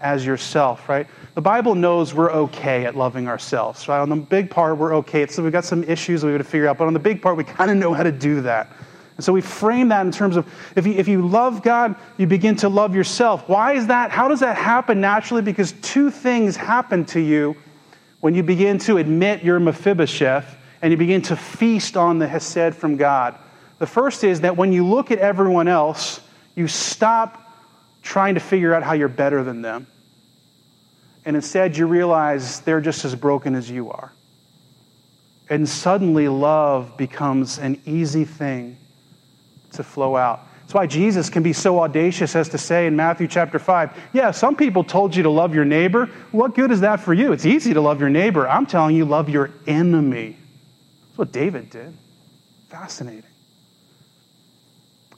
as 0.00 0.24
yourself, 0.24 0.88
right? 0.88 1.06
The 1.34 1.40
Bible 1.40 1.74
knows 1.74 2.14
we're 2.14 2.30
okay 2.30 2.84
at 2.84 2.96
loving 2.96 3.26
ourselves, 3.28 3.88
right? 3.88 4.00
On 4.00 4.08
the 4.08 4.16
big 4.16 4.50
part, 4.50 4.76
we're 4.76 4.94
okay. 4.96 5.26
So 5.26 5.42
we've 5.42 5.52
got 5.52 5.64
some 5.64 5.82
issues 5.84 6.24
we 6.24 6.32
have 6.32 6.40
to 6.40 6.44
figure 6.44 6.68
out, 6.68 6.78
but 6.78 6.86
on 6.86 6.92
the 6.92 6.98
big 6.98 7.22
part, 7.22 7.36
we 7.36 7.44
kind 7.44 7.70
of 7.70 7.76
know 7.76 7.92
how 7.92 8.02
to 8.02 8.12
do 8.12 8.42
that. 8.42 8.70
And 9.16 9.24
so 9.24 9.32
we 9.32 9.40
frame 9.40 9.88
that 9.88 10.04
in 10.04 10.12
terms 10.12 10.36
of 10.36 10.46
if 10.76 10.86
you, 10.86 10.92
if 10.92 11.08
you 11.08 11.26
love 11.26 11.62
God, 11.62 11.96
you 12.18 12.26
begin 12.26 12.54
to 12.56 12.68
love 12.68 12.94
yourself. 12.94 13.48
Why 13.48 13.72
is 13.72 13.86
that? 13.86 14.10
How 14.10 14.28
does 14.28 14.40
that 14.40 14.56
happen 14.56 15.00
naturally? 15.00 15.42
Because 15.42 15.72
two 15.80 16.10
things 16.10 16.54
happen 16.54 17.04
to 17.06 17.20
you 17.20 17.56
when 18.20 18.34
you 18.34 18.42
begin 18.42 18.78
to 18.80 18.98
admit 18.98 19.42
you're 19.42 19.58
Mephibosheth 19.58 20.55
and 20.82 20.90
you 20.90 20.96
begin 20.96 21.22
to 21.22 21.36
feast 21.36 21.96
on 21.96 22.18
the 22.18 22.26
Hesed 22.26 22.74
from 22.74 22.96
God. 22.96 23.36
The 23.78 23.86
first 23.86 24.24
is 24.24 24.40
that 24.42 24.56
when 24.56 24.72
you 24.72 24.86
look 24.86 25.10
at 25.10 25.18
everyone 25.18 25.68
else, 25.68 26.20
you 26.54 26.68
stop 26.68 27.42
trying 28.02 28.34
to 28.34 28.40
figure 28.40 28.74
out 28.74 28.82
how 28.82 28.92
you're 28.92 29.08
better 29.08 29.42
than 29.42 29.62
them. 29.62 29.86
And 31.24 31.34
instead, 31.34 31.76
you 31.76 31.86
realize 31.86 32.60
they're 32.60 32.80
just 32.80 33.04
as 33.04 33.14
broken 33.14 33.54
as 33.54 33.68
you 33.68 33.90
are. 33.90 34.12
And 35.50 35.68
suddenly, 35.68 36.28
love 36.28 36.96
becomes 36.96 37.58
an 37.58 37.80
easy 37.84 38.24
thing 38.24 38.76
to 39.72 39.82
flow 39.82 40.16
out. 40.16 40.46
That's 40.60 40.74
why 40.74 40.86
Jesus 40.86 41.30
can 41.30 41.42
be 41.42 41.52
so 41.52 41.80
audacious 41.80 42.34
as 42.34 42.48
to 42.48 42.58
say 42.58 42.86
in 42.86 42.96
Matthew 42.96 43.28
chapter 43.28 43.58
5, 43.58 43.96
yeah, 44.12 44.32
some 44.32 44.56
people 44.56 44.82
told 44.82 45.14
you 45.14 45.22
to 45.22 45.30
love 45.30 45.54
your 45.54 45.64
neighbor. 45.64 46.06
What 46.32 46.56
good 46.56 46.72
is 46.72 46.80
that 46.80 46.98
for 46.98 47.14
you? 47.14 47.32
It's 47.32 47.46
easy 47.46 47.74
to 47.74 47.80
love 47.80 48.00
your 48.00 48.08
neighbor. 48.08 48.48
I'm 48.48 48.66
telling 48.66 48.96
you, 48.96 49.04
love 49.04 49.28
your 49.28 49.50
enemy. 49.66 50.36
That's 51.16 51.30
what 51.30 51.32
David 51.32 51.70
did. 51.70 51.94
Fascinating. 52.68 53.22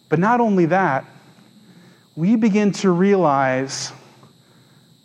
But 0.08 0.20
not 0.20 0.40
only 0.40 0.66
that, 0.66 1.04
we 2.14 2.37
begin 2.37 2.70
to 2.74 2.92
realize 2.92 3.92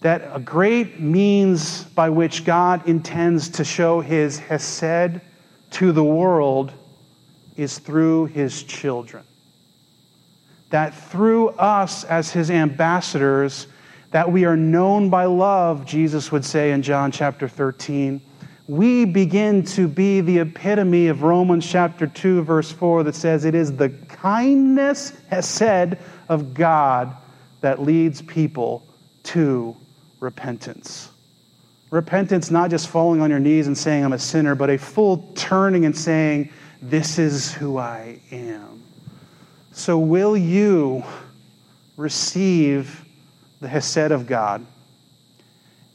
that 0.01 0.29
a 0.31 0.39
great 0.39 0.99
means 0.99 1.83
by 1.83 2.09
which 2.09 2.45
God 2.45 2.87
intends 2.87 3.49
to 3.49 3.63
show 3.63 4.01
his 4.01 4.37
Hesed 4.37 5.19
to 5.71 5.91
the 5.91 6.03
world 6.03 6.71
is 7.57 7.79
through 7.79 8.25
his 8.25 8.61
children. 8.61 9.23
That 10.69 10.93
through 10.93 11.49
us 11.49 12.03
as 12.03 12.29
his 12.29 12.51
ambassadors, 12.51 13.65
that 14.11 14.31
we 14.31 14.45
are 14.45 14.57
known 14.57 15.09
by 15.09 15.25
love, 15.25 15.87
Jesus 15.87 16.31
would 16.31 16.45
say 16.45 16.71
in 16.71 16.83
John 16.83 17.11
chapter 17.11 17.47
13 17.47 18.21
we 18.67 19.03
begin 19.03 19.63
to 19.63 19.87
be 19.87 20.21
the 20.21 20.39
epitome 20.39 21.07
of 21.07 21.21
Romans 21.21 21.69
chapter 21.69 22.07
2, 22.07 22.43
verse 22.43 22.71
4, 22.71 23.03
that 23.03 23.15
says, 23.15 23.43
It 23.43 23.55
is 23.55 23.75
the 23.75 23.89
kindness, 23.89 25.11
Hesed, 25.29 25.97
of 26.29 26.53
God 26.53 27.15
that 27.59 27.81
leads 27.81 28.21
people 28.21 28.85
to 29.23 29.75
repentance. 30.21 31.09
Repentance, 31.89 32.49
not 32.49 32.69
just 32.69 32.87
falling 32.87 33.21
on 33.21 33.29
your 33.29 33.39
knees 33.39 33.67
and 33.67 33.77
saying, 33.77 34.03
I'm 34.03 34.13
a 34.13 34.19
sinner, 34.19 34.55
but 34.55 34.69
a 34.69 34.77
full 34.77 35.31
turning 35.35 35.85
and 35.85 35.95
saying, 35.95 36.49
This 36.81 37.19
is 37.19 37.53
who 37.53 37.77
I 37.77 38.19
am. 38.31 38.81
So, 39.73 39.97
will 39.97 40.37
you 40.37 41.03
receive 41.97 43.03
the 43.59 43.67
Hesed 43.67 44.11
of 44.11 44.25
God? 44.25 44.65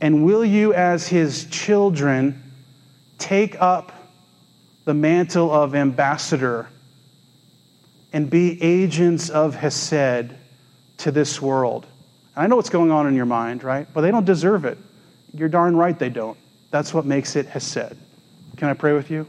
And 0.00 0.24
will 0.24 0.44
you, 0.44 0.74
as 0.74 1.08
his 1.08 1.46
children, 1.46 2.47
take 3.18 3.60
up 3.60 3.92
the 4.84 4.94
mantle 4.94 5.52
of 5.52 5.74
ambassador 5.74 6.68
and 8.12 8.30
be 8.30 8.60
agents 8.62 9.28
of 9.28 9.54
Hesed 9.54 10.32
to 10.98 11.10
this 11.10 11.42
world. 11.42 11.86
And 12.34 12.44
I 12.44 12.46
know 12.46 12.56
what's 12.56 12.70
going 12.70 12.90
on 12.90 13.06
in 13.06 13.14
your 13.14 13.26
mind, 13.26 13.62
right? 13.62 13.86
But 13.92 14.00
they 14.00 14.10
don't 14.10 14.24
deserve 14.24 14.64
it. 14.64 14.78
You're 15.34 15.48
darn 15.48 15.76
right 15.76 15.98
they 15.98 16.08
don't. 16.08 16.38
That's 16.70 16.94
what 16.94 17.04
makes 17.04 17.36
it 17.36 17.46
Hesed. 17.46 17.96
Can 18.56 18.68
I 18.68 18.74
pray 18.74 18.92
with 18.92 19.10
you? 19.10 19.26